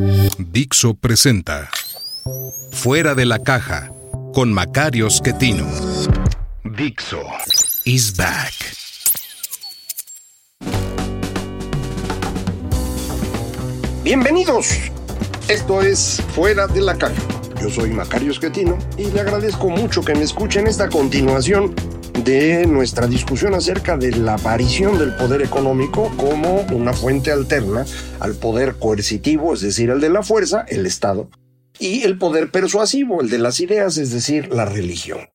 Dixo 0.00 0.94
presenta 0.94 1.68
Fuera 2.72 3.14
de 3.14 3.26
la 3.26 3.38
caja 3.38 3.92
con 4.32 4.50
Macario 4.50 5.10
Schettino. 5.10 5.66
Dixo 6.64 7.20
is 7.84 8.16
back. 8.16 8.54
Bienvenidos. 14.02 14.70
Esto 15.48 15.82
es 15.82 16.22
Fuera 16.34 16.66
de 16.66 16.80
la 16.80 16.96
Caja. 16.96 17.20
Yo 17.60 17.68
soy 17.68 17.90
Macario 17.90 18.32
Schettino 18.32 18.78
y 18.96 19.10
le 19.10 19.20
agradezco 19.20 19.68
mucho 19.68 20.00
que 20.00 20.14
me 20.14 20.22
escuchen 20.22 20.66
esta 20.66 20.88
continuación 20.88 21.74
de 22.24 22.66
nuestra 22.66 23.06
discusión 23.06 23.54
acerca 23.54 23.96
de 23.96 24.12
la 24.12 24.34
aparición 24.34 24.98
del 24.98 25.14
poder 25.14 25.42
económico 25.42 26.10
como 26.16 26.62
una 26.72 26.92
fuente 26.92 27.30
alterna 27.30 27.84
al 28.18 28.34
poder 28.34 28.76
coercitivo, 28.76 29.54
es 29.54 29.60
decir, 29.60 29.90
el 29.90 30.00
de 30.00 30.10
la 30.10 30.22
fuerza, 30.22 30.64
el 30.68 30.86
Estado, 30.86 31.28
y 31.78 32.02
el 32.02 32.18
poder 32.18 32.50
persuasivo, 32.50 33.20
el 33.20 33.30
de 33.30 33.38
las 33.38 33.60
ideas, 33.60 33.96
es 33.96 34.12
decir, 34.12 34.52
la 34.52 34.64
religión. 34.64 35.28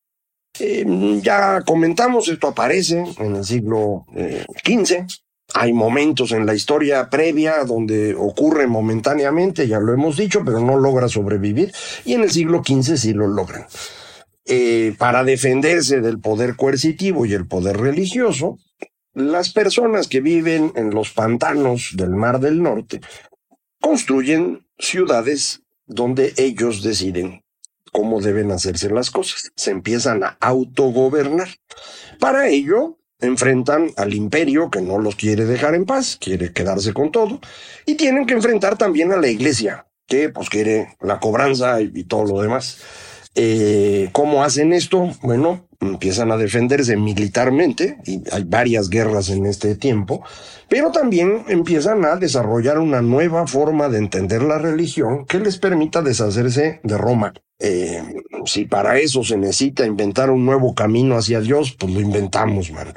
Eh, 0.59 0.85
ya 1.21 1.61
comentamos, 1.61 2.29
esto 2.29 2.47
aparece 2.47 3.03
en 3.19 3.35
el 3.35 3.43
siglo 3.43 4.05
XV, 4.63 5.05
hay 5.53 5.73
momentos 5.73 6.31
en 6.31 6.45
la 6.45 6.55
historia 6.55 7.09
previa 7.09 7.63
donde 7.63 8.15
ocurre 8.15 8.67
momentáneamente, 8.67 9.67
ya 9.67 9.79
lo 9.79 9.93
hemos 9.93 10.17
dicho, 10.17 10.41
pero 10.43 10.59
no 10.59 10.77
logra 10.77 11.07
sobrevivir. 11.07 11.71
Y 12.03 12.13
en 12.13 12.23
el 12.23 12.31
siglo 12.31 12.63
XV 12.65 12.97
sí 12.97 13.13
lo 13.13 13.27
logran. 13.27 13.65
Eh, 14.47 14.93
para 14.97 15.23
defenderse 15.23 16.01
del 16.01 16.19
poder 16.19 16.55
coercitivo 16.55 17.25
y 17.25 17.33
el 17.33 17.47
poder 17.47 17.77
religioso, 17.77 18.59
las 19.13 19.51
personas 19.51 20.07
que 20.07 20.21
viven 20.21 20.71
en 20.75 20.91
los 20.91 21.11
pantanos 21.11 21.91
del 21.93 22.11
Mar 22.11 22.39
del 22.39 22.61
Norte 22.61 23.01
construyen 23.81 24.67
ciudades 24.77 25.61
donde 25.87 26.33
ellos 26.37 26.83
deciden 26.83 27.43
cómo 27.91 28.19
deben 28.21 28.51
hacerse 28.51 28.89
las 28.89 29.09
cosas. 29.09 29.51
Se 29.55 29.71
empiezan 29.71 30.23
a 30.23 30.37
autogobernar. 30.41 31.47
Para 32.19 32.49
ello, 32.49 32.97
enfrentan 33.19 33.91
al 33.95 34.13
imperio 34.13 34.69
que 34.69 34.81
no 34.81 34.99
los 34.99 35.15
quiere 35.15 35.45
dejar 35.45 35.75
en 35.75 35.85
paz, 35.85 36.17
quiere 36.19 36.51
quedarse 36.51 36.93
con 36.93 37.11
todo, 37.11 37.39
y 37.85 37.95
tienen 37.95 38.25
que 38.25 38.33
enfrentar 38.33 38.77
también 38.77 39.13
a 39.13 39.17
la 39.17 39.29
iglesia, 39.29 39.87
que 40.07 40.29
pues 40.29 40.49
quiere 40.49 40.97
la 40.99 41.19
cobranza 41.19 41.81
y, 41.81 42.03
todo 42.03 42.25
lo 42.25 42.41
demás. 42.41 42.79
Eh, 43.35 44.09
¿Cómo 44.13 44.43
hacen 44.43 44.71
esto? 44.71 45.11
Bueno, 45.21 45.67
empiezan 45.81 46.31
a 46.31 46.37
defenderse 46.37 46.95
militarmente, 46.95 47.97
y 48.05 48.21
hay 48.31 48.43
varias 48.43 48.89
guerras 48.89 49.29
en 49.29 49.45
este 49.45 49.75
tiempo, 49.75 50.23
pero 50.69 50.91
también 50.91 51.43
empiezan 51.47 52.05
a 52.05 52.15
desarrollar 52.15 52.79
una 52.79 53.01
nueva 53.01 53.47
forma 53.47 53.89
de 53.89 53.99
entender 53.99 54.41
la 54.41 54.57
religión 54.57 55.25
que 55.25 55.39
les 55.39 55.57
permita 55.57 56.01
deshacerse 56.01 56.79
de 56.83 56.97
Roma. 56.97 57.33
Eh, 57.57 58.03
si 58.45 58.65
para 58.65 58.99
eso 58.99 59.23
se 59.23 59.37
necesita 59.37 59.85
inventar 59.85 60.29
un 60.29 60.45
nuevo 60.45 60.75
camino 60.75 61.15
hacia 61.15 61.39
Dios, 61.39 61.75
pues 61.79 61.93
lo 61.93 62.01
inventamos, 62.01 62.71
man. 62.71 62.93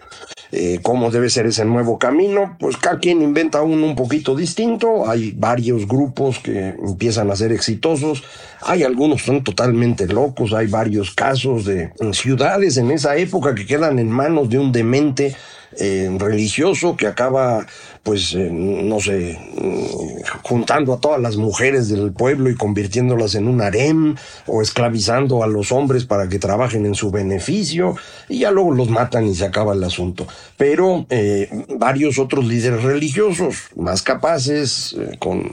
Eh, 0.50 0.80
¿Cómo 0.82 1.10
debe 1.10 1.30
ser 1.30 1.46
ese 1.46 1.64
nuevo 1.64 1.98
camino? 1.98 2.56
Pues 2.58 2.76
cada 2.76 2.98
quien 2.98 3.22
inventa 3.22 3.62
uno 3.62 3.86
un 3.86 3.94
poquito 3.94 4.34
distinto. 4.34 5.08
Hay 5.08 5.32
varios 5.32 5.86
grupos 5.86 6.38
que 6.38 6.70
empiezan 6.70 7.30
a 7.30 7.36
ser 7.36 7.52
exitosos. 7.52 8.24
Hay 8.62 8.82
algunos 8.82 9.20
que 9.20 9.26
son 9.26 9.44
totalmente 9.44 10.06
locos. 10.06 10.54
Hay 10.54 10.66
varios 10.66 11.14
casos 11.14 11.64
de 11.64 11.92
ciudades 12.12 12.78
en 12.78 12.90
esa 12.90 13.16
época 13.16 13.54
que 13.54 13.66
quedan 13.66 13.98
en 13.98 14.10
manos 14.10 14.48
de 14.48 14.58
un 14.58 14.72
demente 14.72 15.36
eh, 15.76 16.10
religioso 16.18 16.96
que 16.96 17.06
acaba, 17.06 17.66
pues, 18.02 18.34
eh, 18.34 18.48
no 18.50 19.00
sé, 19.00 19.38
mm, 19.56 20.42
juntando 20.42 20.94
a 20.94 21.00
todas 21.00 21.20
las 21.20 21.36
mujeres 21.36 21.88
del 21.88 22.12
pueblo 22.12 22.48
y 22.50 22.54
convirtiéndolas 22.54 23.34
en 23.34 23.48
un 23.48 23.60
harem 23.60 24.16
o 24.46 24.62
esclavizando 24.62 25.42
a 25.42 25.46
los 25.46 25.70
hombres 25.70 26.04
para 26.04 26.28
que 26.28 26.38
trabajen 26.38 26.86
en 26.86 26.94
su 26.94 27.10
beneficio 27.10 27.96
y 28.28 28.40
ya 28.40 28.50
luego 28.50 28.72
los 28.72 28.88
matan 28.88 29.26
y 29.26 29.34
se 29.34 29.44
acaba 29.44 29.74
el 29.74 29.84
asunto. 29.84 30.26
Pero 30.56 31.06
eh, 31.10 31.48
varios 31.76 32.18
otros 32.18 32.46
líderes 32.46 32.82
religiosos 32.82 33.68
más 33.76 34.02
capaces, 34.02 34.96
con 35.18 35.48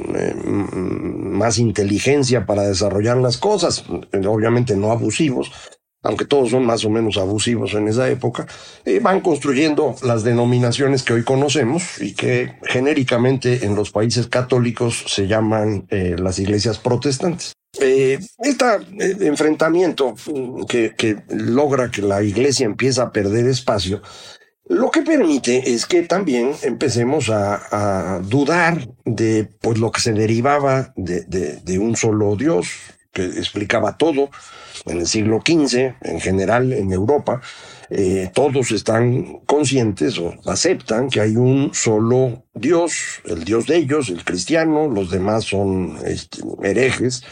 más 1.37 1.59
inteligencia 1.59 2.45
para 2.45 2.63
desarrollar 2.63 3.17
las 3.17 3.37
cosas, 3.37 3.83
obviamente 4.25 4.75
no 4.75 4.91
abusivos, 4.91 5.51
aunque 6.05 6.25
todos 6.25 6.51
son 6.51 6.65
más 6.65 6.85
o 6.85 6.89
menos 6.89 7.17
abusivos 7.17 7.73
en 7.73 7.87
esa 7.87 8.09
época, 8.09 8.47
van 9.01 9.21
construyendo 9.21 9.95
las 10.03 10.23
denominaciones 10.23 11.03
que 11.03 11.13
hoy 11.13 11.23
conocemos 11.23 12.01
y 12.01 12.13
que 12.13 12.53
genéricamente 12.63 13.65
en 13.65 13.75
los 13.75 13.91
países 13.91 14.27
católicos 14.27 15.03
se 15.07 15.27
llaman 15.27 15.87
eh, 15.89 16.15
las 16.17 16.39
iglesias 16.39 16.77
protestantes. 16.77 17.53
Este 17.79 18.65
enfrentamiento 19.27 20.15
mm, 20.33 20.63
que, 20.65 21.23
logra 21.29 21.91
que 21.91 22.01
la 22.01 22.23
iglesia 22.23 22.65
empiece 22.65 23.01
a 23.01 23.11
perder 23.11 23.47
espacio, 23.47 24.01
lo 24.67 24.89
que 24.89 25.03
permite 25.03 25.73
es 25.73 25.85
que 25.85 26.03
también 26.03 26.51
empecemos 26.63 27.29
a, 27.29 28.19
dudar 28.23 28.87
de 29.05 29.47
pues, 29.61 29.77
lo 29.77 29.91
que 29.91 30.01
se 30.01 30.13
derivaba 30.13 30.93
de, 30.95 31.21
de, 31.25 31.57
de 31.57 31.79
un 31.79 31.95
solo 31.95 32.35
Dios, 32.35 32.67
que 33.11 33.25
explicaba 33.25 33.97
todo, 33.97 34.29
en 34.85 34.99
el 34.99 35.07
siglo 35.07 35.41
XV, 35.45 35.95
en 36.01 36.19
general 36.19 36.73
en 36.73 36.91
Europa, 36.91 37.41
eh, 37.89 38.31
todos 38.33 38.71
están 38.71 39.39
conscientes 39.45 40.17
o 40.17 40.33
aceptan 40.45 41.09
que 41.09 41.21
hay 41.21 41.35
un 41.35 41.71
solo 41.73 42.43
Dios, 42.53 43.21
el 43.25 43.43
Dios 43.43 43.67
de 43.67 43.77
ellos, 43.77 44.09
el 44.09 44.23
cristiano, 44.23 44.87
los 44.87 45.11
demás 45.11 45.45
son 45.45 45.97
este, 46.05 46.41
herejes. 46.63 47.23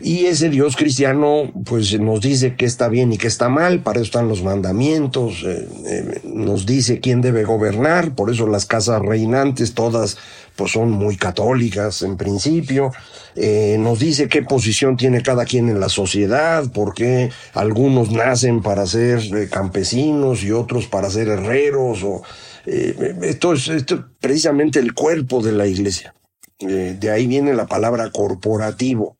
Y 0.00 0.26
ese 0.26 0.48
Dios 0.48 0.76
cristiano, 0.76 1.52
pues 1.64 1.98
nos 1.98 2.20
dice 2.20 2.54
que 2.54 2.66
está 2.66 2.88
bien 2.88 3.12
y 3.12 3.18
que 3.18 3.26
está 3.26 3.48
mal, 3.48 3.82
para 3.82 3.98
eso 3.98 4.06
están 4.06 4.28
los 4.28 4.44
mandamientos, 4.44 5.42
eh, 5.44 5.68
eh, 5.86 6.20
nos 6.22 6.66
dice 6.66 7.00
quién 7.00 7.20
debe 7.20 7.42
gobernar, 7.42 8.14
por 8.14 8.30
eso 8.30 8.46
las 8.46 8.64
casas 8.64 9.02
reinantes 9.02 9.74
todas 9.74 10.16
pues 10.58 10.72
son 10.72 10.90
muy 10.90 11.16
católicas 11.16 12.02
en 12.02 12.16
principio, 12.16 12.90
eh, 13.36 13.76
nos 13.78 14.00
dice 14.00 14.28
qué 14.28 14.42
posición 14.42 14.96
tiene 14.96 15.22
cada 15.22 15.44
quien 15.44 15.68
en 15.68 15.78
la 15.78 15.88
sociedad, 15.88 16.68
por 16.72 16.94
qué 16.94 17.30
algunos 17.54 18.10
nacen 18.10 18.60
para 18.60 18.84
ser 18.84 19.20
eh, 19.36 19.48
campesinos 19.48 20.42
y 20.42 20.50
otros 20.50 20.88
para 20.88 21.10
ser 21.10 21.28
herreros, 21.28 22.02
o, 22.02 22.22
eh, 22.66 23.14
esto, 23.22 23.52
es, 23.52 23.68
esto 23.68 23.94
es 23.94 24.00
precisamente 24.18 24.80
el 24.80 24.94
cuerpo 24.94 25.40
de 25.40 25.52
la 25.52 25.68
iglesia. 25.68 26.12
de 26.58 27.10
ahí 27.12 27.28
viene 27.28 27.54
la 27.54 27.66
palabra 27.66 28.10
corporativo. 28.10 29.16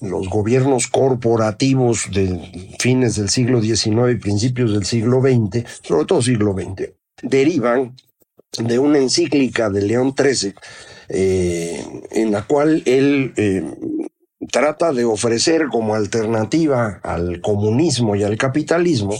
Los 0.00 0.28
gobiernos 0.28 0.86
corporativos 0.86 2.06
de 2.12 2.76
fines 2.78 3.16
del 3.16 3.28
siglo 3.28 3.60
XIX 3.60 4.12
y 4.12 4.16
principios 4.16 4.72
del 4.72 4.84
siglo 4.84 5.20
XX, 5.20 5.64
sobre 5.82 6.04
todo 6.04 6.22
siglo 6.22 6.52
XX, 6.52 6.92
derivan 7.22 7.96
de 8.58 8.78
una 8.78 8.98
encíclica 8.98 9.70
de 9.70 9.82
León 9.82 10.14
XIII, 10.16 10.54
eh, 11.08 11.84
en 12.10 12.32
la 12.32 12.42
cual 12.42 12.82
él 12.86 13.32
eh, 13.36 13.64
trata 14.50 14.92
de 14.92 15.04
ofrecer 15.04 15.66
como 15.70 15.94
alternativa 15.94 17.00
al 17.02 17.40
comunismo 17.40 18.16
y 18.16 18.24
al 18.24 18.36
capitalismo 18.36 19.14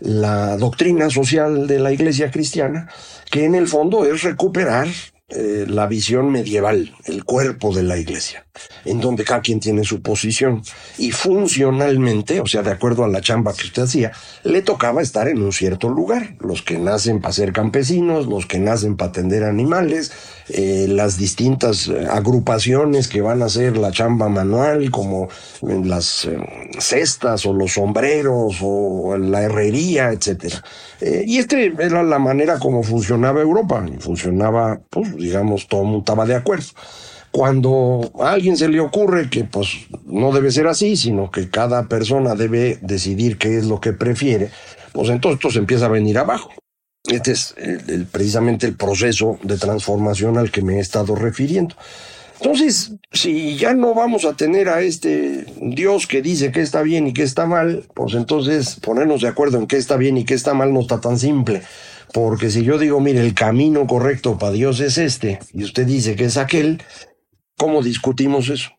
la 0.00 0.56
doctrina 0.56 1.10
social 1.10 1.66
de 1.66 1.78
la 1.78 1.92
iglesia 1.92 2.30
cristiana, 2.30 2.88
que 3.30 3.44
en 3.44 3.54
el 3.54 3.68
fondo 3.68 4.04
es 4.04 4.22
recuperar 4.22 4.88
eh, 5.28 5.64
la 5.68 5.86
visión 5.86 6.30
medieval, 6.30 6.94
el 7.04 7.24
cuerpo 7.24 7.72
de 7.72 7.84
la 7.84 7.96
iglesia. 7.96 8.44
En 8.84 9.00
donde 9.00 9.24
cada 9.24 9.40
quien 9.40 9.60
tiene 9.60 9.84
su 9.84 10.02
posición. 10.02 10.62
Y 10.98 11.10
funcionalmente, 11.10 12.40
o 12.40 12.46
sea, 12.46 12.62
de 12.62 12.70
acuerdo 12.70 13.04
a 13.04 13.08
la 13.08 13.20
chamba 13.20 13.52
que 13.52 13.66
usted 13.66 13.82
hacía, 13.82 14.12
le 14.44 14.62
tocaba 14.62 15.02
estar 15.02 15.28
en 15.28 15.42
un 15.42 15.52
cierto 15.52 15.88
lugar. 15.88 16.36
Los 16.40 16.62
que 16.62 16.78
nacen 16.78 17.20
para 17.20 17.32
ser 17.32 17.52
campesinos, 17.52 18.26
los 18.26 18.46
que 18.46 18.58
nacen 18.58 18.96
para 18.96 19.10
atender 19.10 19.44
animales, 19.44 20.12
eh, 20.48 20.86
las 20.88 21.18
distintas 21.18 21.88
eh, 21.88 22.06
agrupaciones 22.10 23.08
que 23.08 23.20
van 23.20 23.42
a 23.42 23.46
hacer 23.46 23.76
la 23.76 23.90
chamba 23.90 24.28
manual, 24.28 24.90
como 24.90 25.28
las 25.62 26.26
eh, 26.26 26.38
cestas 26.78 27.46
o 27.46 27.52
los 27.52 27.74
sombreros 27.74 28.58
o 28.60 29.16
la 29.16 29.42
herrería, 29.42 30.10
etcétera. 30.12 30.62
y 31.00 31.38
este 31.38 31.72
era 31.78 32.02
la 32.02 32.18
manera 32.18 32.58
como 32.58 32.82
funcionaba 32.82 33.40
Europa. 33.40 33.84
Funcionaba, 34.00 34.80
pues, 34.90 35.16
digamos, 35.16 35.68
todo 35.68 35.84
mundo 35.84 35.98
estaba 36.00 36.26
de 36.26 36.34
acuerdo. 36.34 36.66
Cuando 37.32 38.12
a 38.20 38.32
alguien 38.32 38.56
se 38.56 38.68
le 38.68 38.78
ocurre 38.78 39.30
que 39.30 39.44
pues 39.44 39.68
no 40.04 40.32
debe 40.32 40.52
ser 40.52 40.66
así, 40.66 40.96
sino 40.96 41.30
que 41.30 41.48
cada 41.50 41.88
persona 41.88 42.34
debe 42.34 42.78
decidir 42.82 43.38
qué 43.38 43.56
es 43.56 43.64
lo 43.64 43.80
que 43.80 43.92
prefiere, 43.92 44.50
pues 44.92 45.08
entonces 45.08 45.38
esto 45.38 45.50
se 45.50 45.58
empieza 45.58 45.86
a 45.86 45.88
venir 45.88 46.18
abajo. 46.18 46.50
Este 47.04 47.32
es 47.32 47.54
precisamente 48.12 48.66
el 48.66 48.76
proceso 48.76 49.38
de 49.42 49.56
transformación 49.56 50.38
al 50.38 50.50
que 50.50 50.62
me 50.62 50.76
he 50.76 50.80
estado 50.80 51.16
refiriendo. 51.16 51.74
Entonces, 52.36 52.92
si 53.12 53.56
ya 53.56 53.72
no 53.72 53.94
vamos 53.94 54.24
a 54.24 54.34
tener 54.34 54.68
a 54.68 54.82
este 54.82 55.46
Dios 55.60 56.06
que 56.06 56.22
dice 56.22 56.50
que 56.50 56.60
está 56.60 56.82
bien 56.82 57.06
y 57.06 57.12
que 57.12 57.22
está 57.22 57.46
mal, 57.46 57.86
pues 57.94 58.14
entonces 58.14 58.76
ponernos 58.80 59.22
de 59.22 59.28
acuerdo 59.28 59.58
en 59.58 59.66
qué 59.66 59.76
está 59.76 59.96
bien 59.96 60.16
y 60.16 60.24
qué 60.24 60.34
está 60.34 60.52
mal 60.52 60.72
no 60.72 60.80
está 60.80 61.00
tan 61.00 61.18
simple. 61.18 61.62
Porque 62.12 62.50
si 62.50 62.62
yo 62.62 62.78
digo, 62.78 63.00
mire, 63.00 63.20
el 63.20 63.34
camino 63.34 63.86
correcto 63.86 64.38
para 64.38 64.52
Dios 64.52 64.80
es 64.80 64.98
este, 64.98 65.38
y 65.54 65.64
usted 65.64 65.86
dice 65.86 66.14
que 66.14 66.24
es 66.24 66.36
aquel, 66.36 66.82
¿Cómo 67.56 67.82
discutimos 67.82 68.48
eso? 68.48 68.70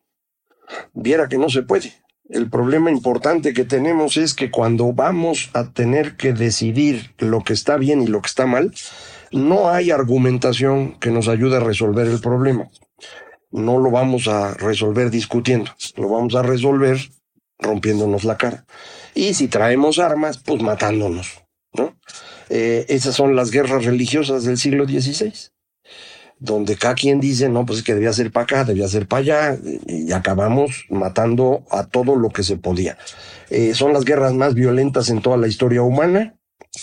Viera 0.92 1.28
que 1.28 1.38
no 1.38 1.48
se 1.48 1.62
puede. 1.62 1.92
El 2.28 2.48
problema 2.48 2.90
importante 2.90 3.52
que 3.52 3.64
tenemos 3.64 4.16
es 4.16 4.34
que 4.34 4.50
cuando 4.50 4.92
vamos 4.92 5.50
a 5.52 5.72
tener 5.72 6.16
que 6.16 6.32
decidir 6.32 7.14
lo 7.18 7.44
que 7.44 7.52
está 7.52 7.76
bien 7.76 8.02
y 8.02 8.06
lo 8.06 8.22
que 8.22 8.28
está 8.28 8.46
mal, 8.46 8.72
no 9.30 9.68
hay 9.68 9.90
argumentación 9.90 10.98
que 10.98 11.10
nos 11.10 11.28
ayude 11.28 11.58
a 11.58 11.60
resolver 11.60 12.06
el 12.06 12.20
problema. 12.20 12.70
No 13.50 13.78
lo 13.78 13.90
vamos 13.90 14.26
a 14.26 14.54
resolver 14.54 15.10
discutiendo, 15.10 15.70
lo 15.96 16.08
vamos 16.08 16.34
a 16.34 16.42
resolver 16.42 16.98
rompiéndonos 17.58 18.24
la 18.24 18.38
cara. 18.38 18.64
Y 19.14 19.34
si 19.34 19.48
traemos 19.48 19.98
armas, 19.98 20.38
pues 20.38 20.62
matándonos. 20.62 21.42
¿no? 21.74 21.94
Eh, 22.48 22.86
esas 22.88 23.14
son 23.14 23.36
las 23.36 23.50
guerras 23.50 23.84
religiosas 23.84 24.44
del 24.44 24.56
siglo 24.56 24.86
XVI 24.86 25.53
donde 26.44 26.76
cada 26.76 26.94
quien 26.94 27.20
dice, 27.20 27.48
no, 27.48 27.64
pues 27.64 27.78
es 27.80 27.84
que 27.84 27.94
debía 27.94 28.12
ser 28.12 28.30
para 28.30 28.44
acá, 28.44 28.64
debía 28.64 28.86
ser 28.86 29.08
para 29.08 29.20
allá, 29.20 29.58
y 29.86 30.12
acabamos 30.12 30.84
matando 30.90 31.64
a 31.70 31.84
todo 31.86 32.16
lo 32.16 32.28
que 32.30 32.42
se 32.42 32.56
podía. 32.56 32.98
Eh, 33.50 33.74
son 33.74 33.92
las 33.92 34.04
guerras 34.04 34.34
más 34.34 34.54
violentas 34.54 35.08
en 35.08 35.22
toda 35.22 35.36
la 35.36 35.48
historia 35.48 35.82
humana, 35.82 36.36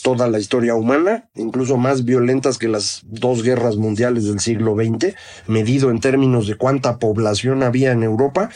toda 0.03 0.27
la 0.27 0.39
historia 0.39 0.73
humana, 0.75 1.29
incluso 1.35 1.77
más 1.77 2.05
violentas 2.05 2.57
que 2.57 2.67
las 2.67 3.03
dos 3.05 3.43
guerras 3.43 3.75
mundiales 3.75 4.25
del 4.25 4.39
siglo 4.39 4.75
XX, 4.75 5.13
medido 5.47 5.91
en 5.91 5.99
términos 5.99 6.47
de 6.47 6.55
cuánta 6.55 6.97
población 6.97 7.61
había 7.61 7.91
en 7.91 8.03
Europa, 8.03 8.49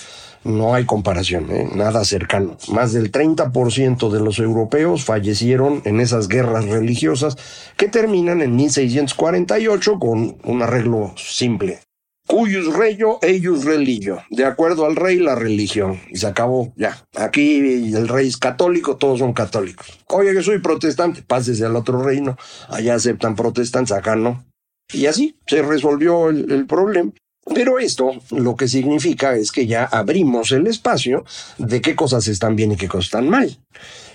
no 0.45 0.75
hay 0.75 0.85
comparación, 0.85 1.51
¿eh? 1.51 1.69
nada 1.73 2.05
cercano. 2.05 2.57
Más 2.69 2.93
del 2.93 3.11
30% 3.11 4.09
de 4.09 4.19
los 4.21 4.39
europeos 4.39 5.03
fallecieron 5.03 5.81
en 5.85 5.99
esas 5.99 6.27
guerras 6.27 6.65
religiosas 6.65 7.35
que 7.75 7.89
terminan 7.89 8.41
en 8.41 8.55
1648 8.55 9.99
con 9.99 10.37
un 10.43 10.61
arreglo 10.61 11.13
simple. 11.17 11.79
Cuyus 12.27 12.73
reyo, 12.75 13.19
ellos 13.21 13.65
religio. 13.65 14.23
De 14.29 14.45
acuerdo 14.45 14.85
al 14.85 14.95
rey, 14.95 15.19
la 15.19 15.35
religión. 15.35 15.99
Y 16.09 16.17
se 16.17 16.27
acabó, 16.27 16.73
ya. 16.75 17.05
Aquí 17.15 17.93
el 17.93 18.07
rey 18.07 18.27
es 18.27 18.37
católico, 18.37 18.97
todos 18.97 19.19
son 19.19 19.33
católicos. 19.33 19.99
Oye, 20.07 20.33
que 20.33 20.41
soy 20.41 20.59
protestante, 20.59 21.21
pásese 21.21 21.65
al 21.65 21.75
otro 21.75 22.01
reino. 22.01 22.35
Allá 22.69 22.95
aceptan 22.95 23.35
protestantes, 23.35 23.91
acá 23.91 24.15
no. 24.15 24.43
Y 24.91 25.07
así 25.07 25.39
se 25.47 25.61
resolvió 25.61 26.29
el 26.29 26.65
problema. 26.67 27.11
Pero 27.53 27.77
esto 27.77 28.11
lo 28.31 28.55
que 28.55 28.67
significa 28.67 29.35
es 29.35 29.51
que 29.51 29.67
ya 29.67 29.85
abrimos 29.85 30.51
el 30.51 30.65
espacio 30.65 31.25
de 31.57 31.79
qué 31.79 31.95
cosas 31.95 32.27
están 32.27 32.55
bien 32.55 32.71
y 32.71 32.75
qué 32.75 32.87
cosas 32.87 33.05
están 33.05 33.29
mal. 33.29 33.59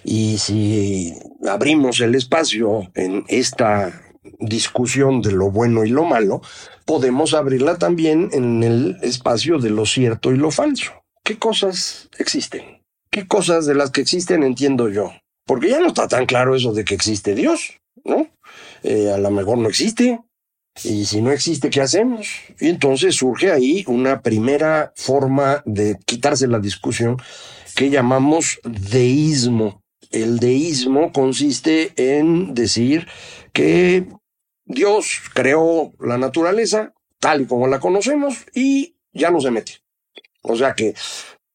Y 0.05 0.39
si 0.39 1.15
abrimos 1.49 2.01
el 2.01 2.17
espacio 2.17 2.91
en 2.95 3.25
esta 3.29 4.03
discusión 4.41 5.23
de 5.23 5.33
lo 5.33 5.51
bueno 5.51 5.85
y 5.85 5.91
lo 5.91 6.05
malo, 6.05 6.43
podemos 6.85 7.35
abrirla 7.35 7.79
también 7.79 8.31
en 8.33 8.63
el 8.63 8.97
espacio 9.03 9.59
de 9.59 9.71
lo 9.71 9.87
cierto 9.87 10.33
y 10.33 10.37
lo 10.37 10.51
falso. 10.51 10.91
¿Qué 11.25 11.39
cosas 11.39 12.09
existen? 12.19 12.83
¿Qué 13.11 13.27
cosas 13.27 13.67
de 13.67 13.75
las 13.75 13.91
que 13.91 14.01
existen 14.01 14.43
entiendo 14.43 14.89
yo? 14.89 15.13
Porque 15.47 15.71
ya 15.71 15.81
no 15.81 15.89
está 15.89 16.09
tan 16.09 16.27
claro 16.27 16.57
eso 16.57 16.73
de 16.73 16.85
que 16.85 16.95
existe 16.95 17.35
Dios, 17.35 17.81
¿no? 18.05 18.29
Eh, 18.83 19.11
a 19.13 19.19
lo 19.19 19.31
mejor 19.31 19.59
no 19.59 19.69
existe, 19.69 20.21
y 20.85 21.05
si 21.05 21.21
no 21.21 21.31
existe, 21.31 21.69
¿qué 21.69 21.81
hacemos? 21.81 22.29
Y 22.59 22.69
entonces 22.69 23.17
surge 23.17 23.51
ahí 23.51 23.85
una 23.87 24.23
primera 24.23 24.93
forma 24.97 25.63
de 25.67 25.99
quitarse 26.07 26.47
la 26.47 26.59
discusión 26.59 27.19
que 27.75 27.91
llamamos 27.91 28.61
deísmo. 28.65 29.83
El 30.11 30.39
deísmo 30.39 31.13
consiste 31.13 31.93
en 31.97 32.55
decir 32.55 33.07
que 33.53 34.09
Dios 34.65 35.21
creó 35.35 35.93
la 36.01 36.19
naturaleza 36.19 36.93
tal 37.19 37.43
y 37.43 37.47
como 37.47 37.67
la 37.67 37.81
conocemos 37.81 38.47
y 38.55 38.97
ya 39.13 39.31
no 39.31 39.41
se 39.41 39.51
mete. 39.51 39.83
O 40.43 40.57
sea 40.57 40.75
que 40.75 40.95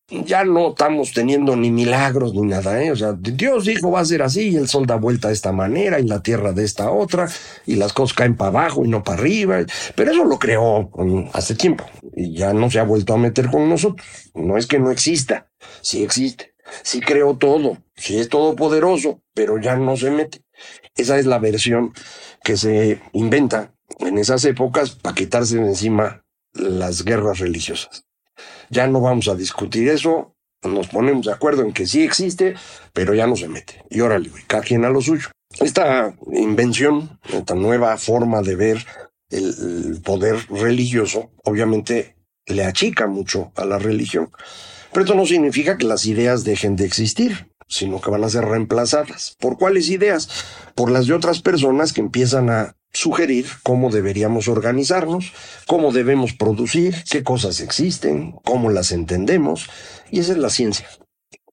ya 0.08 0.44
no 0.44 0.70
estamos 0.70 1.14
teniendo 1.14 1.56
ni 1.56 1.72
milagros 1.72 2.34
ni 2.36 2.44
nada, 2.44 2.84
¿eh? 2.84 2.92
O 2.92 2.96
sea, 2.96 3.14
Dios 3.14 3.66
dijo 3.66 3.92
va 3.92 4.02
a 4.02 4.06
ser 4.06 4.22
así 4.22 4.50
y 4.50 4.56
el 4.56 4.68
sol 4.68 4.86
da 4.86 4.96
vuelta 4.96 5.30
de 5.30 5.34
esta 5.34 5.52
manera 5.52 6.00
y 6.00 6.08
la 6.08 6.22
tierra 6.22 6.54
de 6.54 6.64
esta 6.64 6.92
otra 6.92 7.28
y 7.66 7.76
las 7.76 7.94
cosas 7.94 8.16
caen 8.16 8.36
para 8.36 8.50
abajo 8.50 8.86
y 8.86 8.88
no 8.88 9.04
para 9.04 9.20
arriba. 9.20 9.66
Pero 9.96 10.12
eso 10.12 10.24
lo 10.24 10.38
creó 10.38 10.92
hace 11.34 11.56
tiempo 11.56 11.86
y 12.16 12.36
ya 12.36 12.54
no 12.54 12.70
se 12.70 12.80
ha 12.80 12.84
vuelto 12.84 13.14
a 13.14 13.18
meter 13.18 13.50
con 13.50 13.68
nosotros. 13.68 14.08
No 14.36 14.58
es 14.58 14.68
que 14.68 14.80
no 14.80 14.92
exista, 14.92 15.50
sí 15.82 16.04
existe, 16.04 16.54
sí 16.84 17.02
creó 17.02 17.38
todo, 17.38 17.78
sí 17.96 18.20
es 18.20 18.30
todopoderoso, 18.30 19.22
pero 19.34 19.60
ya 19.60 19.76
no 19.76 19.98
se 19.98 20.12
mete. 20.12 20.44
Esa 20.96 21.18
es 21.18 21.26
la 21.26 21.40
versión 21.40 21.94
que 22.44 22.58
se 22.58 23.02
inventa 23.14 23.74
en 24.00 24.18
esas 24.20 24.46
épocas 24.46 24.92
para 24.92 25.16
quitarse 25.16 25.58
de 25.58 25.68
encima 25.68 26.24
las 26.54 27.04
guerras 27.04 27.40
religiosas. 27.40 28.05
Ya 28.76 28.88
no 28.88 29.00
vamos 29.00 29.30
a 29.30 29.36
discutir 29.36 29.88
eso, 29.88 30.36
nos 30.62 30.90
ponemos 30.90 31.26
de 31.26 31.32
acuerdo 31.32 31.62
en 31.62 31.72
que 31.72 31.88
sí 31.88 32.04
existe, 32.04 32.56
pero 32.92 33.14
ya 33.14 33.26
no 33.26 33.38
se 33.38 33.48
mete. 33.48 33.86
Y 33.90 34.02
órale, 34.02 34.30
cada 34.48 34.64
quien 34.64 34.84
a 34.84 34.90
lo 34.90 35.00
suyo. 35.00 35.30
Esta 35.62 36.14
invención, 36.34 37.18
esta 37.32 37.56
nueva 37.56 37.98
forma 37.98 38.42
de 38.42 38.58
ver 38.58 38.86
el, 39.30 40.02
poder 40.04 40.36
religioso, 40.50 41.32
obviamente 41.46 42.18
le 42.48 42.66
achica 42.66 43.08
mucho 43.08 43.54
a 43.56 43.64
la 43.64 43.80
religión. 43.80 44.30
Pero 44.92 45.06
esto 45.06 45.16
no 45.16 45.26
significa 45.26 45.78
que 45.78 45.86
las 45.86 46.06
ideas 46.06 46.44
dejen 46.44 46.76
de 46.76 46.84
existir, 46.84 47.50
sino 47.70 48.02
que 48.02 48.10
van 48.10 48.26
a 48.26 48.30
ser 48.30 48.44
reemplazadas. 48.44 49.38
¿Por 49.40 49.58
cuáles 49.58 49.88
ideas? 49.88 50.28
Por 50.76 50.92
las 50.92 51.08
de 51.08 51.14
otras 51.14 51.42
personas 51.42 51.94
que 51.94 52.02
empiezan 52.02 52.50
a 52.50 52.76
sugerir 52.96 53.46
cómo 53.62 53.92
deberíamos 53.92 54.48
organizarnos, 54.48 55.34
cómo 55.68 55.92
debemos 55.92 56.34
producir, 56.34 56.96
qué 57.10 57.24
cosas 57.24 57.60
existen, 57.60 58.32
cómo 58.44 58.70
las 58.70 58.92
entendemos, 58.92 59.70
y 60.12 60.20
esa 60.20 60.32
es 60.32 60.38
la 60.38 60.50
ciencia. 60.50 60.88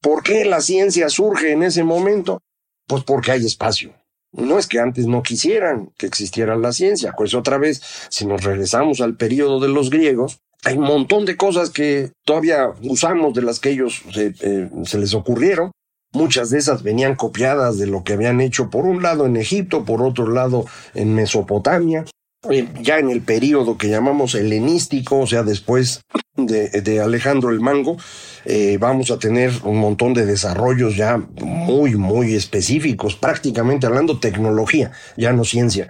¿Por 0.01 0.23
qué 0.23 0.45
la 0.45 0.61
ciencia 0.61 1.09
surge 1.09 1.53
en 1.53 1.63
ese 1.63 1.85
momento? 1.85 2.41
Pues 2.87 3.05
porque 3.05 3.33
hay 3.33 3.45
espacio. 3.45 3.93
No 4.33 4.59
es 4.59 4.67
que 4.67 4.79
antes 4.79 5.07
no 5.07 5.23
quisieran 5.23 5.93
que 5.99 6.07
existiera 6.07 6.57
la 6.57 6.73
ciencia, 6.73 7.13
pues 7.17 7.35
otra 7.35 7.59
vez, 7.59 7.83
si 8.09 8.25
nos 8.25 8.45
regresamos 8.45 9.01
al 9.01 9.17
periodo 9.17 9.61
de 9.61 9.69
los 9.69 9.91
griegos, 9.91 10.39
hay 10.65 10.77
un 10.77 10.85
montón 10.85 11.25
de 11.25 11.37
cosas 11.37 11.71
que 11.71 12.13
todavía 12.25 12.73
usamos 12.83 13.35
de 13.35 13.43
las 13.43 13.59
que 13.59 13.71
ellos 13.71 14.03
se, 14.13 14.33
eh, 14.41 14.71
se 14.85 14.99
les 14.99 15.13
ocurrieron, 15.13 15.73
Muchas 16.13 16.51
de 16.51 16.59
esas 16.59 16.83
venían 16.83 17.15
copiadas 17.15 17.79
de 17.79 17.87
lo 17.87 18.05
que 18.05 18.13
habían 18.13 18.41
hecho 18.41 18.71
por 18.71 18.85
un 18.85 19.03
lado 19.03 19.27
en 19.27 19.37
Egipto, 19.37 19.85
por 19.85 20.03
otro 20.03 20.31
lado 20.31 20.67
en 20.95 21.15
Mesopotamia, 21.15 22.05
eh, 22.51 22.69
ya 22.81 22.99
en 22.99 23.09
el 23.09 23.23
periodo 23.23 23.79
que 23.79 23.89
llamamos 23.89 24.35
helenístico, 24.35 25.21
o 25.21 25.27
sea, 25.29 25.45
después 25.45 26.03
de, 26.37 27.01
Alejandro 27.01 27.51
el 27.51 27.61
Mango, 27.61 27.97
eh, 28.45 28.79
vamos 28.81 29.13
a 29.13 29.19
tener 29.19 29.53
un 29.63 29.79
montón 29.79 30.13
de 30.13 30.27
desarrollos 30.27 30.97
ya 30.97 31.19
muy, 31.41 31.95
muy 31.95 32.35
específicos, 32.35 33.15
prácticamente 33.15 33.87
hablando 33.87 34.19
tecnología, 34.19 34.91
ya 35.17 35.33
no 35.33 35.45
ciencia. 35.45 35.87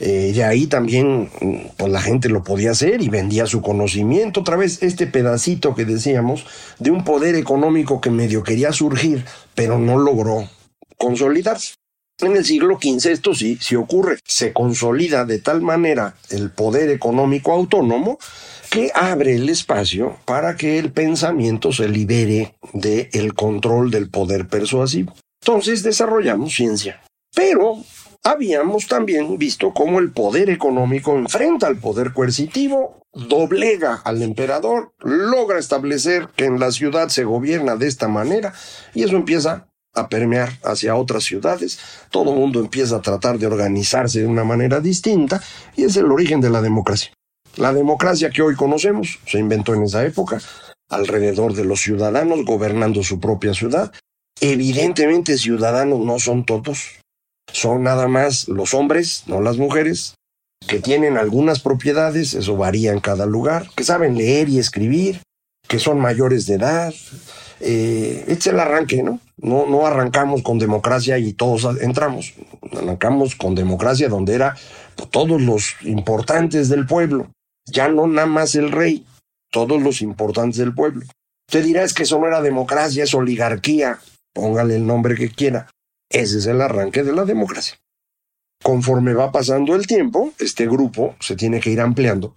Eh, 0.00 0.32
y 0.34 0.40
ahí 0.40 0.66
también 0.66 1.30
pues 1.76 1.90
la 1.90 2.00
gente 2.00 2.28
lo 2.28 2.42
podía 2.42 2.72
hacer 2.72 3.02
y 3.02 3.08
vendía 3.08 3.46
su 3.46 3.62
conocimiento. 3.62 4.40
Otra 4.40 4.56
vez 4.56 4.82
este 4.82 5.06
pedacito 5.06 5.74
que 5.74 5.84
decíamos 5.84 6.46
de 6.78 6.90
un 6.90 7.04
poder 7.04 7.34
económico 7.34 8.00
que 8.00 8.10
medio 8.10 8.42
quería 8.42 8.72
surgir, 8.72 9.24
pero 9.54 9.78
no 9.78 9.98
logró 9.98 10.48
consolidarse. 10.98 11.74
En 12.18 12.34
el 12.34 12.46
siglo 12.46 12.78
XV 12.80 13.10
esto 13.10 13.34
sí, 13.34 13.58
sí 13.60 13.76
ocurre. 13.76 14.18
Se 14.24 14.54
consolida 14.54 15.26
de 15.26 15.38
tal 15.38 15.60
manera 15.60 16.14
el 16.30 16.50
poder 16.50 16.88
económico 16.90 17.52
autónomo 17.52 18.18
que 18.70 18.90
abre 18.94 19.34
el 19.34 19.48
espacio 19.50 20.16
para 20.24 20.56
que 20.56 20.78
el 20.78 20.92
pensamiento 20.92 21.72
se 21.72 21.88
libere 21.88 22.54
del 22.72 23.08
el 23.12 23.34
control 23.34 23.90
del 23.90 24.08
poder 24.08 24.48
persuasivo. 24.48 25.14
Entonces 25.42 25.82
desarrollamos 25.82 26.54
ciencia. 26.54 27.02
Pero 27.34 27.84
habíamos 28.26 28.88
también 28.88 29.38
visto 29.38 29.72
cómo 29.72 30.00
el 30.00 30.10
poder 30.10 30.50
económico 30.50 31.16
enfrenta 31.16 31.68
al 31.68 31.78
poder 31.78 32.12
coercitivo, 32.12 33.00
doblega 33.12 34.02
al 34.04 34.20
emperador, 34.20 34.92
logra 34.98 35.60
establecer 35.60 36.28
que 36.36 36.44
en 36.44 36.58
la 36.58 36.72
ciudad 36.72 37.08
se 37.08 37.22
gobierna 37.22 37.76
de 37.76 37.86
esta 37.86 38.08
manera 38.08 38.52
y 38.94 39.04
eso 39.04 39.14
empieza 39.14 39.68
a 39.94 40.08
permear 40.08 40.58
hacia 40.64 40.96
otras 40.96 41.22
ciudades, 41.22 41.78
todo 42.10 42.32
el 42.32 42.40
mundo 42.40 42.58
empieza 42.58 42.96
a 42.96 43.00
tratar 43.00 43.38
de 43.38 43.46
organizarse 43.46 44.20
de 44.20 44.26
una 44.26 44.42
manera 44.42 44.80
distinta 44.80 45.40
y 45.76 45.84
es 45.84 45.96
el 45.96 46.10
origen 46.10 46.40
de 46.40 46.50
la 46.50 46.60
democracia. 46.60 47.12
La 47.54 47.72
democracia 47.72 48.30
que 48.30 48.42
hoy 48.42 48.56
conocemos 48.56 49.20
se 49.24 49.38
inventó 49.38 49.72
en 49.72 49.84
esa 49.84 50.04
época, 50.04 50.40
alrededor 50.90 51.54
de 51.54 51.64
los 51.64 51.80
ciudadanos 51.80 52.44
gobernando 52.44 53.04
su 53.04 53.20
propia 53.20 53.54
ciudad. 53.54 53.92
Evidentemente 54.40 55.38
ciudadanos 55.38 56.00
no 56.00 56.18
son 56.18 56.44
todos, 56.44 56.98
son 57.52 57.82
nada 57.82 58.08
más 58.08 58.48
los 58.48 58.74
hombres, 58.74 59.24
no 59.26 59.40
las 59.40 59.56
mujeres, 59.56 60.14
que 60.66 60.80
tienen 60.80 61.16
algunas 61.16 61.60
propiedades, 61.60 62.34
eso 62.34 62.56
varía 62.56 62.92
en 62.92 63.00
cada 63.00 63.26
lugar, 63.26 63.68
que 63.76 63.84
saben 63.84 64.16
leer 64.16 64.48
y 64.48 64.58
escribir, 64.58 65.22
que 65.68 65.78
son 65.78 66.00
mayores 66.00 66.46
de 66.46 66.54
edad. 66.54 66.94
Eh, 67.60 68.24
es 68.28 68.46
el 68.46 68.60
arranque, 68.60 69.02
¿no? 69.02 69.20
¿no? 69.38 69.86
Arrancamos 69.86 70.42
con 70.42 70.58
democracia 70.58 71.18
y 71.18 71.32
todos 71.32 71.80
entramos. 71.80 72.34
Arrancamos 72.72 73.34
con 73.36 73.54
democracia 73.54 74.08
donde 74.08 74.34
era 74.34 74.56
todos 75.10 75.40
los 75.40 75.76
importantes 75.82 76.68
del 76.68 76.86
pueblo 76.86 77.28
ya 77.66 77.88
no 77.88 78.06
nada 78.06 78.26
más 78.26 78.54
el 78.54 78.72
rey, 78.72 79.04
todos 79.50 79.82
los 79.82 80.00
importantes 80.00 80.58
del 80.58 80.74
pueblo. 80.74 81.04
Usted 81.48 81.64
dirá 81.64 81.86
que 81.88 82.04
eso 82.04 82.18
no 82.18 82.26
era 82.26 82.40
democracia, 82.40 83.04
es 83.04 83.14
oligarquía, 83.14 83.98
póngale 84.32 84.76
el 84.76 84.86
nombre 84.86 85.14
que 85.14 85.30
quiera. 85.30 85.68
Ese 86.10 86.38
es 86.38 86.46
el 86.46 86.60
arranque 86.60 87.02
de 87.02 87.12
la 87.12 87.24
democracia. 87.24 87.78
Conforme 88.62 89.12
va 89.12 89.32
pasando 89.32 89.74
el 89.74 89.86
tiempo, 89.86 90.32
este 90.38 90.66
grupo 90.66 91.14
se 91.20 91.36
tiene 91.36 91.60
que 91.60 91.70
ir 91.70 91.80
ampliando 91.80 92.34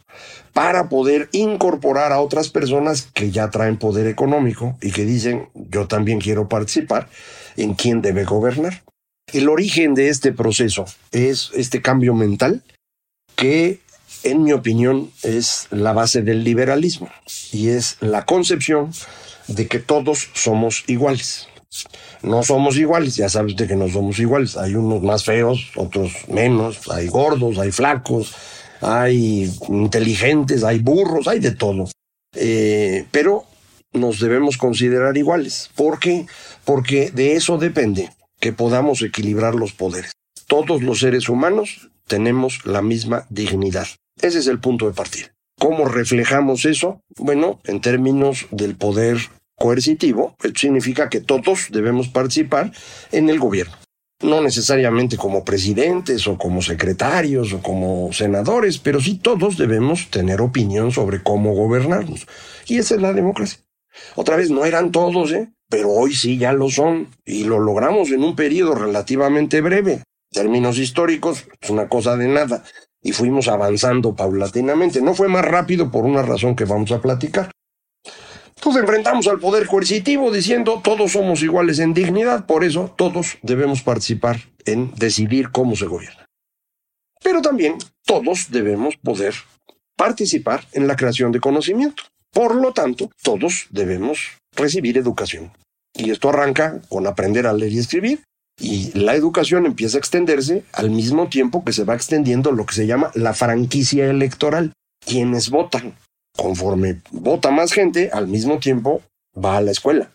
para 0.53 0.89
poder 0.89 1.29
incorporar 1.31 2.11
a 2.11 2.19
otras 2.19 2.49
personas 2.49 3.09
que 3.13 3.31
ya 3.31 3.49
traen 3.49 3.77
poder 3.77 4.05
económico 4.07 4.77
y 4.81 4.91
que 4.91 5.05
dicen 5.05 5.49
yo 5.53 5.87
también 5.87 6.19
quiero 6.19 6.49
participar 6.49 7.09
en 7.55 7.73
quién 7.73 8.01
debe 8.01 8.25
gobernar. 8.25 8.83
El 9.31 9.47
origen 9.47 9.93
de 9.93 10.09
este 10.09 10.33
proceso 10.33 10.85
es 11.11 11.51
este 11.53 11.81
cambio 11.81 12.13
mental 12.13 12.63
que 13.35 13.79
en 14.23 14.43
mi 14.43 14.51
opinión, 14.51 15.11
es 15.23 15.67
la 15.71 15.93
base 15.93 16.21
del 16.21 16.43
liberalismo 16.43 17.09
y 17.51 17.69
es 17.69 17.97
la 18.01 18.25
concepción 18.25 18.91
de 19.47 19.67
que 19.67 19.79
todos 19.79 20.29
somos 20.33 20.83
iguales. 20.87 21.47
No 22.23 22.43
somos 22.43 22.77
iguales, 22.77 23.15
ya 23.15 23.29
sabe 23.29 23.47
usted 23.47 23.67
que 23.67 23.75
no 23.75 23.87
somos 23.87 24.19
iguales. 24.19 24.57
Hay 24.57 24.75
unos 24.75 25.01
más 25.01 25.23
feos, 25.23 25.71
otros 25.75 26.11
menos, 26.27 26.89
hay 26.89 27.07
gordos, 27.07 27.57
hay 27.57 27.71
flacos, 27.71 28.35
hay 28.81 29.51
inteligentes, 29.67 30.63
hay 30.63 30.79
burros, 30.79 31.27
hay 31.27 31.39
de 31.39 31.51
todo. 31.51 31.89
Eh, 32.35 33.05
pero 33.11 33.45
nos 33.93 34.19
debemos 34.19 34.57
considerar 34.57 35.17
iguales. 35.17 35.69
¿Por 35.75 35.99
qué? 35.99 36.25
Porque 36.65 37.11
de 37.11 37.35
eso 37.35 37.57
depende 37.57 38.09
que 38.39 38.53
podamos 38.53 39.01
equilibrar 39.01 39.55
los 39.55 39.73
poderes. 39.73 40.11
Todos 40.47 40.81
los 40.81 40.99
seres 40.99 41.29
humanos 41.29 41.89
tenemos 42.07 42.65
la 42.65 42.81
misma 42.81 43.25
dignidad. 43.29 43.87
Ese 44.21 44.39
es 44.39 44.47
el 44.47 44.59
punto 44.59 44.87
de 44.87 44.93
partida. 44.93 45.27
¿Cómo 45.59 45.85
reflejamos 45.85 46.65
eso? 46.65 47.01
Bueno, 47.17 47.59
en 47.65 47.81
términos 47.81 48.47
del 48.49 48.75
poder 48.75 49.19
coercitivo, 49.59 50.35
significa 50.55 51.09
que 51.09 51.21
todos 51.21 51.67
debemos 51.69 52.07
participar 52.07 52.71
en 53.11 53.29
el 53.29 53.39
gobierno. 53.39 53.75
No 54.21 54.41
necesariamente 54.41 55.15
como 55.15 55.45
presidentes 55.45 56.27
o 56.27 56.37
como 56.37 56.61
secretarios 56.61 57.53
o 57.53 57.61
como 57.61 58.11
senadores, 58.11 58.77
pero 58.79 58.99
sí 58.99 59.17
todos 59.17 59.57
debemos 59.57 60.09
tener 60.09 60.41
opinión 60.41 60.91
sobre 60.91 61.23
cómo 61.23 61.53
gobernarnos. 61.53 62.27
Y 62.67 62.77
esa 62.79 62.95
es 62.95 63.01
la 63.01 63.13
democracia. 63.13 63.59
Otra 64.15 64.35
vez, 64.35 64.49
no 64.49 64.65
eran 64.65 64.91
todos, 64.91 65.31
¿eh? 65.31 65.49
pero 65.69 65.89
hoy 65.89 66.13
sí 66.13 66.37
ya 66.37 66.51
lo 66.51 66.69
son 66.69 67.09
y 67.25 67.43
lo 67.43 67.59
logramos 67.59 68.11
en 68.11 68.23
un 68.23 68.35
periodo 68.35 68.75
relativamente 68.75 69.61
breve. 69.61 70.03
Términos 70.31 70.77
históricos, 70.77 71.45
es 71.61 71.69
una 71.69 71.87
cosa 71.87 72.17
de 72.17 72.27
nada 72.27 72.63
y 73.01 73.13
fuimos 73.13 73.47
avanzando 73.47 74.15
paulatinamente. 74.15 75.01
No 75.01 75.13
fue 75.13 75.27
más 75.27 75.45
rápido 75.45 75.91
por 75.91 76.05
una 76.05 76.23
razón 76.23 76.55
que 76.55 76.65
vamos 76.65 76.91
a 76.91 77.01
platicar. 77.01 77.51
Entonces 78.59 78.81
enfrentamos 78.81 79.25
al 79.27 79.39
poder 79.39 79.67
coercitivo 79.67 80.31
diciendo 80.31 80.81
todos 80.83 81.13
somos 81.13 81.41
iguales 81.41 81.79
en 81.79 81.93
dignidad, 81.93 82.45
por 82.45 82.65
eso 82.65 82.93
todos 82.97 83.37
debemos 83.41 83.81
participar 83.83 84.41
en 84.65 84.93
decidir 84.95 85.49
cómo 85.49 85.77
se 85.77 85.85
gobierna. 85.85 86.25
Pero 87.23 87.41
también 87.41 87.77
todos 88.05 88.51
debemos 88.51 88.97
poder 88.97 89.33
participar 89.95 90.65
en 90.73 90.87
la 90.87 90.97
creación 90.97 91.31
de 91.31 91.39
conocimiento. 91.39 92.03
Por 92.33 92.53
lo 92.53 92.73
tanto, 92.73 93.09
todos 93.23 93.67
debemos 93.69 94.37
recibir 94.57 94.97
educación. 94.97 95.53
Y 95.93 96.11
esto 96.11 96.27
arranca 96.27 96.81
con 96.89 97.07
aprender 97.07 97.47
a 97.47 97.53
leer 97.53 97.71
y 97.71 97.79
escribir, 97.79 98.23
y 98.59 98.91
la 98.91 99.15
educación 99.15 99.67
empieza 99.67 99.97
a 99.97 99.99
extenderse 99.99 100.65
al 100.73 100.89
mismo 100.89 101.29
tiempo 101.29 101.63
que 101.63 101.71
se 101.71 101.85
va 101.85 101.95
extendiendo 101.95 102.51
lo 102.51 102.65
que 102.65 102.75
se 102.75 102.87
llama 102.87 103.09
la 103.15 103.33
franquicia 103.33 104.09
electoral. 104.09 104.73
Quienes 104.99 105.49
votan. 105.49 105.95
Conforme 106.39 107.01
vota 107.11 107.51
más 107.51 107.73
gente, 107.73 108.11
al 108.13 108.27
mismo 108.27 108.59
tiempo 108.59 109.01
va 109.35 109.57
a 109.57 109.61
la 109.61 109.71
escuela. 109.71 110.09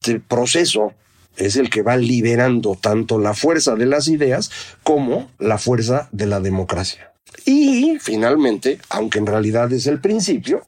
Este 0.00 0.20
proceso 0.20 0.94
es 1.36 1.56
el 1.56 1.68
que 1.68 1.82
va 1.82 1.96
liberando 1.96 2.76
tanto 2.80 3.18
la 3.18 3.34
fuerza 3.34 3.74
de 3.74 3.86
las 3.86 4.06
ideas 4.06 4.52
como 4.84 5.28
la 5.40 5.58
fuerza 5.58 6.08
de 6.12 6.26
la 6.26 6.38
democracia. 6.38 7.12
Y 7.44 7.98
finalmente, 8.00 8.78
aunque 8.88 9.18
en 9.18 9.26
realidad 9.26 9.72
es 9.72 9.88
el 9.88 10.00
principio, 10.00 10.64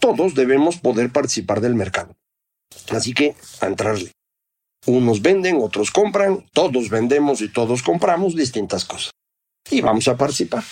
todos 0.00 0.34
debemos 0.34 0.78
poder 0.78 1.10
participar 1.10 1.60
del 1.60 1.76
mercado. 1.76 2.16
Así 2.90 3.14
que 3.14 3.36
a 3.60 3.66
entrarle. 3.66 4.10
Unos 4.86 5.22
venden, 5.22 5.58
otros 5.60 5.92
compran, 5.92 6.44
todos 6.52 6.90
vendemos 6.90 7.42
y 7.42 7.48
todos 7.48 7.84
compramos 7.84 8.34
distintas 8.34 8.84
cosas. 8.84 9.12
Y 9.70 9.82
vamos 9.82 10.08
a 10.08 10.16
participar. 10.16 10.64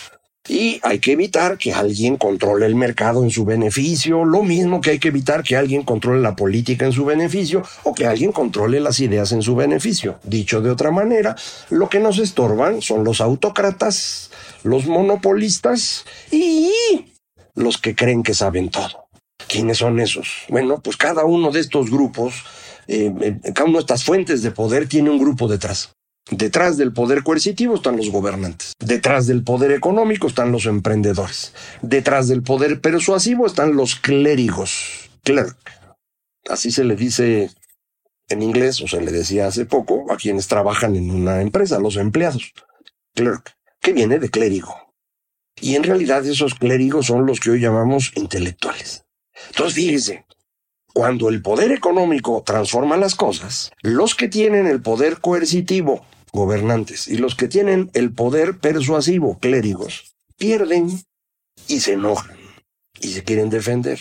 Y 0.47 0.79
hay 0.83 0.99
que 0.99 1.13
evitar 1.13 1.57
que 1.57 1.73
alguien 1.73 2.17
controle 2.17 2.67
el 2.67 2.75
mercado 2.75 3.25
en 3.25 3.31
su 3.31 3.45
beneficio, 3.45 4.25
lo 4.25 4.43
mismo 4.43 4.81
que 4.81 4.91
hay 4.91 4.99
que 4.99 5.09
evitar 5.09 5.43
que 5.43 5.57
alguien 5.57 5.85
controle 5.85 6.21
la 6.21 6.37
política 6.37 6.85
en 6.85 6.93
su 6.93 7.05
beneficio 7.05 7.63
o 7.85 7.95
que 7.95 8.07
alguien 8.07 8.31
controle 8.31 8.79
las 8.81 9.01
ideas 9.01 9.33
en 9.33 9.41
su 9.41 9.57
beneficio. 9.57 10.19
Dicho 10.23 10.61
de 10.61 10.71
otra 10.71 10.91
manera, 10.91 11.35
lo 11.71 11.89
que 11.89 11.99
nos 11.99 12.19
estorban 12.19 12.83
son 12.83 13.05
los 13.05 13.23
autócratas, 13.23 14.31
los 14.63 14.87
monopolistas 14.87 16.05
y 16.31 16.71
los 17.55 17.79
que 17.79 17.95
creen 17.95 18.23
que 18.23 18.35
saben 18.35 18.69
todo. 18.69 19.09
¿Quiénes 19.49 19.79
son 19.79 19.99
esos? 19.99 20.45
Bueno, 20.49 20.81
pues 20.83 20.97
cada 20.97 21.25
uno 21.25 21.51
de 21.51 21.61
estos 21.61 21.91
grupos 21.91 22.45
eh, 22.87 23.13
eh, 23.21 23.53
cada 23.55 23.69
una 23.69 23.79
de 23.79 23.81
estas 23.81 24.05
fuentes 24.05 24.43
de 24.43 24.51
poder 24.51 24.89
tiene 24.89 25.11
un 25.11 25.19
grupo 25.19 25.49
detrás. 25.49 25.95
Detrás 26.31 26.78
del 26.78 26.93
poder 26.93 27.23
coercitivo 27.23 27.75
están 27.75 27.97
los 27.97 28.11
gobernantes. 28.11 28.73
Detrás 28.78 29.26
del 29.26 29.43
poder 29.43 29.73
económico 29.73 30.26
están 30.26 30.52
los 30.52 30.64
emprendedores. 30.64 31.52
Detrás 31.83 32.28
del 32.28 32.43
poder 32.43 32.81
persuasivo 32.81 33.47
están 33.47 33.76
los 33.76 33.95
clérigos. 33.97 35.11
Clerk. 35.23 35.59
Así 36.49 36.71
se 36.71 36.85
le 36.85 36.97
dice 36.97 37.50
en 38.28 38.43
inglés, 38.43 38.81
o 38.81 38.88
se 38.88 39.02
le 39.02 39.12
decía 39.12 39.47
hace 39.47 39.66
poco, 39.66 40.11
a 40.11 40.16
quienes 40.16 40.49
trabajan 40.49 40.97
en 40.97 41.11
una 41.11 41.43
empresa, 41.43 41.78
los 41.78 41.97
empleados. 41.97 42.52
Clerk, 43.14 43.57
que 43.81 43.93
viene 43.93 44.19
de 44.19 44.31
clérigo. 44.31 44.75
Y 45.61 45.76
en 45.76 45.83
realidad 45.83 46.26
esos 46.26 46.54
clérigos 46.54 47.07
son 47.07 47.26
los 47.26 47.38
que 47.38 47.50
hoy 47.50 47.61
llamamos 47.61 48.12
intelectuales. 48.16 49.04
Entonces 49.50 49.75
fíjese, 49.75 50.25
cuando 50.95 51.28
el 51.28 51.43
poder 51.43 51.73
económico 51.73 52.43
transforma 52.45 52.97
las 52.97 53.14
cosas, 53.14 53.73
los 53.83 54.14
que 54.14 54.28
tienen 54.28 54.66
el 54.66 54.81
poder 54.81 55.21
coercitivo, 55.21 56.07
gobernantes, 56.35 57.09
y 57.09 57.17
los 57.17 57.37
que 57.37 57.49
tienen 57.49 57.91
el 57.95 58.12
poder 58.12 58.59
persuasivo, 58.59 59.38
clérigos, 59.38 60.14
pierden 60.37 61.00
y 61.69 61.81
se 61.81 61.93
enojan 61.93 62.37
y 63.00 63.09
se 63.09 63.23
quieren 63.23 63.49
defender. 63.49 64.00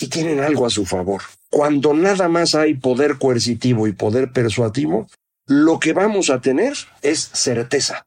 Y 0.00 0.08
tienen 0.08 0.40
algo 0.40 0.66
a 0.66 0.70
su 0.70 0.86
favor. 0.86 1.22
Cuando 1.50 1.94
nada 1.94 2.28
más 2.28 2.54
hay 2.54 2.74
poder 2.74 3.18
coercitivo 3.18 3.86
y 3.86 3.92
poder 3.92 4.32
persuasivo, 4.32 5.06
lo 5.46 5.78
que 5.78 5.92
vamos 5.92 6.30
a 6.30 6.40
tener 6.40 6.74
es 7.02 7.30
certeza. 7.32 8.06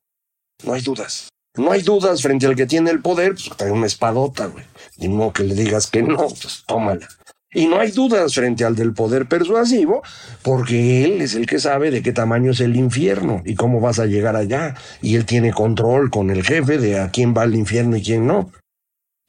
No 0.64 0.74
hay 0.74 0.82
dudas. 0.82 1.30
No 1.56 1.72
hay 1.72 1.82
dudas 1.82 2.22
frente 2.22 2.46
al 2.46 2.56
que 2.56 2.66
tiene 2.66 2.92
el 2.92 3.02
poder, 3.02 3.34
pues 3.34 3.50
trae 3.56 3.72
una 3.72 3.88
espadota, 3.88 4.48
güey. 4.48 4.66
Ni 4.98 5.08
modo 5.08 5.34
que 5.34 5.44
le 5.44 5.56
digas 5.56 5.88
que 5.88 6.04
no, 6.04 6.18
pues 6.18 6.64
tómala. 6.68 7.08
Y 7.54 7.68
no 7.68 7.80
hay 7.80 7.92
dudas 7.92 8.36
frente 8.36 8.66
al 8.66 8.76
del 8.76 8.94
poder 8.94 9.28
persuasivo, 9.28 10.04
porque 10.42 11.06
él 11.06 11.22
es 11.22 11.34
el 11.34 11.46
que 11.46 11.60
sabe 11.60 11.92
de 11.92 12.02
qué 12.02 12.12
tamaño 12.12 12.52
es 12.52 12.60
el 12.60 12.76
infierno 12.76 13.42
y 13.46 13.56
cómo 13.56 13.80
vas 13.80 14.00
a 14.00 14.06
llegar 14.06 14.36
allá. 14.36 14.76
Y 15.02 15.16
él 15.16 15.26
tiene 15.26 15.54
control 15.54 16.10
con 16.10 16.30
el 16.30 16.44
jefe 16.44 16.78
de 16.78 17.00
a 17.00 17.10
quién 17.10 17.34
va 17.36 17.44
al 17.44 17.56
infierno 17.56 17.96
y 17.96 18.04
quién 18.04 18.28
no. 18.28 18.52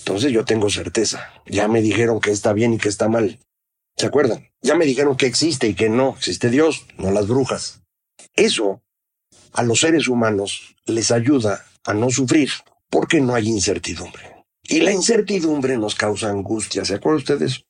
Entonces 0.00 0.32
yo 0.32 0.44
tengo 0.44 0.68
certeza. 0.68 1.30
Ya 1.46 1.68
me 1.68 1.80
dijeron 1.80 2.20
que 2.20 2.30
está 2.30 2.52
bien 2.52 2.74
y 2.74 2.78
que 2.78 2.88
está 2.88 3.08
mal. 3.08 3.38
¿Se 3.96 4.06
acuerdan? 4.06 4.48
Ya 4.62 4.74
me 4.74 4.84
dijeron 4.84 5.16
que 5.16 5.26
existe 5.26 5.68
y 5.68 5.74
que 5.74 5.88
no. 5.88 6.14
Existe 6.16 6.50
Dios, 6.50 6.86
no 6.98 7.10
las 7.10 7.28
brujas. 7.28 7.82
Eso 8.34 8.82
a 9.52 9.62
los 9.62 9.80
seres 9.80 10.08
humanos 10.08 10.76
les 10.86 11.10
ayuda 11.10 11.64
a 11.84 11.94
no 11.94 12.10
sufrir 12.10 12.50
porque 12.90 13.20
no 13.20 13.34
hay 13.34 13.48
incertidumbre. 13.48 14.44
Y 14.62 14.80
la 14.80 14.92
incertidumbre 14.92 15.76
nos 15.78 15.94
causa 15.94 16.30
angustia. 16.30 16.84
¿Se 16.84 16.94
acuerdan 16.94 17.18
ustedes? 17.18 17.64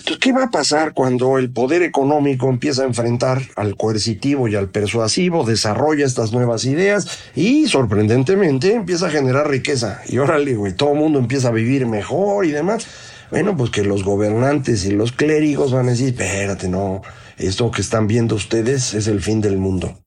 Entonces, 0.00 0.20
¿qué 0.20 0.32
va 0.32 0.44
a 0.44 0.50
pasar 0.50 0.94
cuando 0.94 1.38
el 1.38 1.50
poder 1.50 1.82
económico 1.82 2.48
empieza 2.48 2.82
a 2.82 2.86
enfrentar 2.86 3.42
al 3.56 3.76
coercitivo 3.76 4.46
y 4.46 4.54
al 4.54 4.70
persuasivo, 4.70 5.44
desarrolla 5.44 6.06
estas 6.06 6.32
nuevas 6.32 6.64
ideas 6.66 7.18
y, 7.34 7.66
sorprendentemente, 7.66 8.74
empieza 8.74 9.08
a 9.08 9.10
generar 9.10 9.50
riqueza? 9.50 10.00
Y 10.06 10.18
órale, 10.18 10.54
güey, 10.54 10.72
todo 10.72 10.92
el 10.92 10.98
mundo 10.98 11.18
empieza 11.18 11.48
a 11.48 11.52
vivir 11.52 11.84
mejor 11.86 12.46
y 12.46 12.52
demás. 12.52 12.86
Bueno, 13.32 13.56
pues 13.56 13.70
que 13.70 13.82
los 13.82 14.04
gobernantes 14.04 14.84
y 14.84 14.92
los 14.92 15.10
clérigos 15.10 15.72
van 15.72 15.88
a 15.88 15.90
decir, 15.90 16.08
espérate, 16.08 16.68
no, 16.68 17.02
esto 17.36 17.70
que 17.72 17.82
están 17.82 18.06
viendo 18.06 18.36
ustedes 18.36 18.94
es 18.94 19.08
el 19.08 19.20
fin 19.20 19.40
del 19.40 19.58
mundo. 19.58 19.98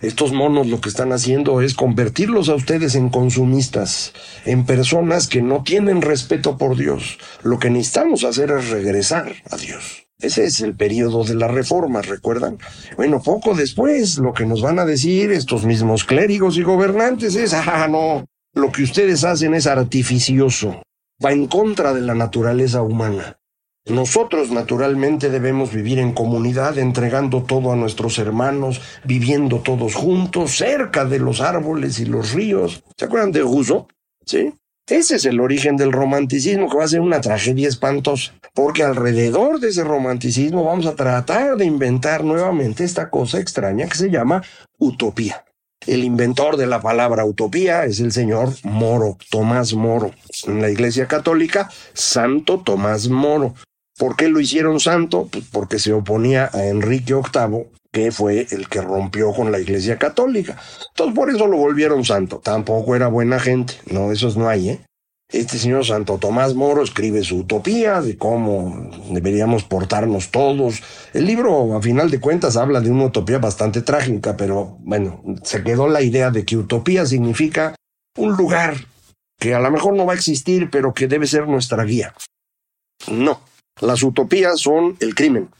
Estos 0.00 0.32
monos 0.32 0.66
lo 0.66 0.80
que 0.80 0.88
están 0.88 1.12
haciendo 1.12 1.60
es 1.60 1.74
convertirlos 1.74 2.48
a 2.48 2.54
ustedes 2.54 2.94
en 2.94 3.10
consumistas, 3.10 4.14
en 4.46 4.64
personas 4.64 5.28
que 5.28 5.42
no 5.42 5.62
tienen 5.62 6.00
respeto 6.00 6.56
por 6.56 6.76
Dios. 6.76 7.18
Lo 7.42 7.58
que 7.58 7.68
necesitamos 7.68 8.24
hacer 8.24 8.50
es 8.50 8.70
regresar 8.70 9.30
a 9.50 9.56
Dios. 9.58 10.06
Ese 10.18 10.44
es 10.44 10.60
el 10.60 10.74
periodo 10.74 11.24
de 11.24 11.34
la 11.34 11.48
reforma, 11.48 12.00
¿recuerdan? 12.00 12.58
Bueno, 12.96 13.22
poco 13.22 13.54
después 13.54 14.18
lo 14.18 14.32
que 14.32 14.46
nos 14.46 14.62
van 14.62 14.78
a 14.78 14.86
decir 14.86 15.32
estos 15.32 15.64
mismos 15.64 16.04
clérigos 16.04 16.56
y 16.56 16.62
gobernantes 16.62 17.36
es, 17.36 17.52
ah, 17.52 17.86
no, 17.88 18.24
lo 18.54 18.72
que 18.72 18.82
ustedes 18.82 19.24
hacen 19.24 19.54
es 19.54 19.66
artificioso, 19.66 20.82
va 21.24 21.32
en 21.32 21.46
contra 21.46 21.92
de 21.92 22.00
la 22.00 22.14
naturaleza 22.14 22.82
humana. 22.82 23.39
Nosotros 23.90 24.52
naturalmente 24.52 25.30
debemos 25.30 25.72
vivir 25.72 25.98
en 25.98 26.12
comunidad, 26.12 26.78
entregando 26.78 27.42
todo 27.42 27.72
a 27.72 27.76
nuestros 27.76 28.18
hermanos, 28.18 28.80
viviendo 29.04 29.58
todos 29.58 29.94
juntos, 29.94 30.56
cerca 30.56 31.04
de 31.04 31.18
los 31.18 31.40
árboles 31.40 31.98
y 31.98 32.04
los 32.04 32.32
ríos. 32.32 32.84
¿Se 32.96 33.06
acuerdan 33.06 33.32
de 33.32 33.40
Rousseau? 33.40 33.88
¿Sí? 34.24 34.54
Ese 34.86 35.16
es 35.16 35.24
el 35.24 35.40
origen 35.40 35.76
del 35.76 35.92
romanticismo, 35.92 36.68
que 36.68 36.76
va 36.76 36.84
a 36.84 36.88
ser 36.88 37.00
una 37.00 37.20
tragedia 37.20 37.68
espantosa, 37.68 38.32
porque 38.54 38.84
alrededor 38.84 39.58
de 39.58 39.68
ese 39.68 39.84
romanticismo 39.84 40.64
vamos 40.64 40.86
a 40.86 40.94
tratar 40.94 41.56
de 41.56 41.64
inventar 41.64 42.24
nuevamente 42.24 42.84
esta 42.84 43.10
cosa 43.10 43.40
extraña 43.40 43.86
que 43.86 43.96
se 43.96 44.10
llama 44.10 44.42
utopía. 44.78 45.44
El 45.86 46.04
inventor 46.04 46.56
de 46.56 46.66
la 46.66 46.80
palabra 46.80 47.24
utopía 47.24 47.84
es 47.86 48.00
el 48.00 48.12
señor 48.12 48.52
Moro, 48.64 49.16
Tomás 49.30 49.72
Moro. 49.74 50.12
En 50.46 50.60
la 50.60 50.70
Iglesia 50.70 51.06
Católica, 51.08 51.70
Santo 51.94 52.60
Tomás 52.60 53.08
Moro. 53.08 53.54
¿Por 54.00 54.16
qué 54.16 54.28
lo 54.28 54.40
hicieron 54.40 54.80
santo? 54.80 55.28
Pues 55.30 55.44
porque 55.52 55.78
se 55.78 55.92
oponía 55.92 56.48
a 56.54 56.64
Enrique 56.64 57.12
VIII, 57.12 57.66
que 57.92 58.10
fue 58.10 58.46
el 58.50 58.66
que 58.66 58.80
rompió 58.80 59.30
con 59.34 59.52
la 59.52 59.58
Iglesia 59.58 59.98
Católica. 59.98 60.56
Entonces 60.88 61.14
por 61.14 61.28
eso 61.28 61.46
lo 61.46 61.58
volvieron 61.58 62.02
santo. 62.06 62.40
Tampoco 62.42 62.96
era 62.96 63.08
buena 63.08 63.38
gente. 63.38 63.74
No, 63.90 64.10
esos 64.10 64.38
no 64.38 64.48
hay, 64.48 64.70
¿eh? 64.70 64.80
Este 65.28 65.58
señor 65.58 65.84
Santo 65.84 66.16
Tomás 66.16 66.54
Moro 66.54 66.82
escribe 66.82 67.22
su 67.22 67.40
utopía 67.40 68.00
de 68.00 68.16
cómo 68.16 68.90
deberíamos 69.10 69.64
portarnos 69.64 70.30
todos. 70.30 70.82
El 71.12 71.26
libro, 71.26 71.76
a 71.76 71.82
final 71.82 72.10
de 72.10 72.20
cuentas, 72.20 72.56
habla 72.56 72.80
de 72.80 72.90
una 72.90 73.04
utopía 73.04 73.38
bastante 73.38 73.82
trágica, 73.82 74.34
pero 74.34 74.78
bueno, 74.80 75.22
se 75.44 75.62
quedó 75.62 75.88
la 75.88 76.00
idea 76.00 76.30
de 76.30 76.46
que 76.46 76.56
utopía 76.56 77.04
significa 77.04 77.74
un 78.16 78.34
lugar 78.34 78.76
que 79.38 79.54
a 79.54 79.60
lo 79.60 79.70
mejor 79.70 79.94
no 79.94 80.06
va 80.06 80.14
a 80.14 80.16
existir, 80.16 80.70
pero 80.70 80.94
que 80.94 81.06
debe 81.06 81.26
ser 81.26 81.46
nuestra 81.46 81.84
guía. 81.84 82.14
No, 83.08 83.40
las 83.80 84.02
utopías 84.02 84.60
son 84.60 84.96
el 85.00 85.14
crimen. 85.14 85.50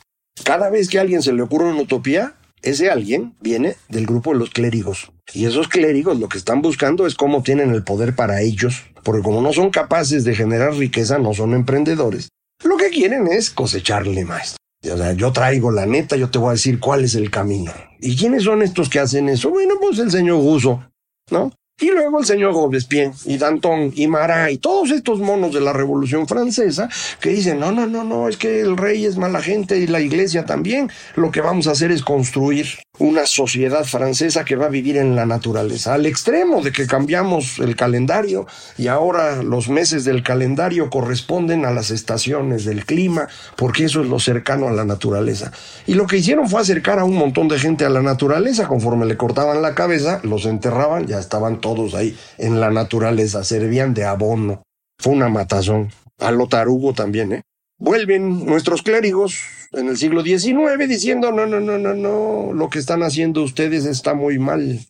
Cada 0.44 0.70
vez 0.70 0.88
que 0.88 0.98
a 0.98 1.02
alguien 1.02 1.22
se 1.22 1.32
le 1.32 1.42
ocurre 1.42 1.70
una 1.70 1.82
utopía, 1.82 2.34
ese 2.62 2.90
alguien 2.90 3.34
viene 3.40 3.76
del 3.88 4.06
grupo 4.06 4.32
de 4.32 4.38
los 4.38 4.50
clérigos. 4.50 5.12
Y 5.32 5.46
esos 5.46 5.68
clérigos 5.68 6.18
lo 6.18 6.28
que 6.28 6.38
están 6.38 6.60
buscando 6.62 7.06
es 7.06 7.14
cómo 7.14 7.42
tienen 7.42 7.70
el 7.70 7.84
poder 7.84 8.14
para 8.14 8.42
ellos, 8.42 8.82
porque 9.02 9.22
como 9.22 9.40
no 9.40 9.52
son 9.52 9.70
capaces 9.70 10.24
de 10.24 10.34
generar 10.34 10.74
riqueza, 10.74 11.18
no 11.18 11.32
son 11.34 11.54
emprendedores. 11.54 12.28
Lo 12.64 12.76
que 12.76 12.90
quieren 12.90 13.26
es 13.26 13.50
cosecharle 13.50 14.24
más. 14.24 14.56
O 14.82 14.96
sea, 14.96 15.12
yo 15.12 15.32
traigo 15.32 15.70
la 15.70 15.86
neta, 15.86 16.16
yo 16.16 16.30
te 16.30 16.38
voy 16.38 16.50
a 16.50 16.52
decir 16.52 16.80
cuál 16.80 17.04
es 17.04 17.14
el 17.14 17.30
camino. 17.30 17.72
¿Y 18.00 18.16
quiénes 18.16 18.44
son 18.44 18.62
estos 18.62 18.88
que 18.88 18.98
hacen 18.98 19.28
eso? 19.28 19.50
Bueno, 19.50 19.74
pues 19.80 19.98
el 19.98 20.10
señor 20.10 20.38
Guso, 20.38 20.84
¿no? 21.30 21.52
Y 21.80 21.90
luego 21.90 22.18
el 22.18 22.26
señor 22.26 22.52
Robespierre 22.52 23.12
y 23.24 23.38
Danton 23.38 23.92
y 23.94 24.06
Marat 24.06 24.50
y 24.50 24.58
todos 24.58 24.90
estos 24.90 25.18
monos 25.18 25.54
de 25.54 25.60
la 25.60 25.72
Revolución 25.72 26.28
Francesa 26.28 26.88
que 27.20 27.30
dicen, 27.30 27.58
no, 27.58 27.72
no, 27.72 27.86
no, 27.86 28.04
no, 28.04 28.28
es 28.28 28.36
que 28.36 28.60
el 28.60 28.76
rey 28.76 29.06
es 29.06 29.16
mala 29.16 29.40
gente 29.40 29.78
y 29.78 29.86
la 29.86 30.00
iglesia 30.00 30.44
también. 30.44 30.90
Lo 31.16 31.30
que 31.30 31.40
vamos 31.40 31.66
a 31.66 31.70
hacer 31.70 31.90
es 31.90 32.02
construir 32.02 32.66
una 32.98 33.24
sociedad 33.24 33.84
francesa 33.84 34.44
que 34.44 34.56
va 34.56 34.66
a 34.66 34.70
vivir 34.70 34.96
en 34.96 35.16
la 35.16 35.24
naturaleza, 35.24 35.94
al 35.94 36.06
extremo 36.06 36.60
de 36.60 36.70
que 36.70 36.86
cambiamos 36.86 37.58
el 37.58 37.74
calendario 37.74 38.46
y 38.76 38.88
ahora 38.88 39.42
los 39.42 39.68
meses 39.68 40.04
del 40.04 40.22
calendario 40.22 40.90
corresponden 40.90 41.64
a 41.64 41.70
las 41.70 41.90
estaciones 41.90 42.64
del 42.64 42.84
clima, 42.84 43.28
porque 43.56 43.84
eso 43.84 44.02
es 44.02 44.08
lo 44.08 44.18
cercano 44.18 44.68
a 44.68 44.72
la 44.72 44.84
naturaleza. 44.84 45.50
Y 45.86 45.94
lo 45.94 46.06
que 46.06 46.18
hicieron 46.18 46.48
fue 46.48 46.60
acercar 46.60 46.98
a 46.98 47.04
un 47.04 47.16
montón 47.16 47.48
de 47.48 47.58
gente 47.58 47.84
a 47.84 47.90
la 47.90 48.02
naturaleza, 48.02 48.68
conforme 48.68 49.06
le 49.06 49.16
cortaban 49.16 49.62
la 49.62 49.74
cabeza, 49.74 50.20
los 50.22 50.44
enterraban, 50.44 51.06
ya 51.06 51.18
estaban 51.18 51.60
todos 51.60 51.94
ahí 51.94 52.16
en 52.36 52.60
la 52.60 52.70
naturaleza, 52.70 53.44
servían 53.44 53.94
de 53.94 54.04
abono. 54.04 54.62
Fue 54.98 55.14
una 55.14 55.28
matazón. 55.30 55.90
A 56.18 56.32
lo 56.32 56.48
tarugo 56.48 56.92
también, 56.92 57.32
¿eh? 57.32 57.42
Vuelven 57.78 58.44
nuestros 58.44 58.82
clérigos 58.82 59.40
en 59.72 59.88
el 59.88 59.96
siglo 59.96 60.22
XIX 60.22 60.88
diciendo, 60.88 61.32
no, 61.32 61.46
no, 61.46 61.60
no, 61.60 61.78
no, 61.78 61.94
no, 61.94 62.52
lo 62.52 62.68
que 62.68 62.78
están 62.78 63.02
haciendo 63.02 63.42
ustedes 63.42 63.84
está 63.84 64.14
muy 64.14 64.38
mal. 64.38 64.80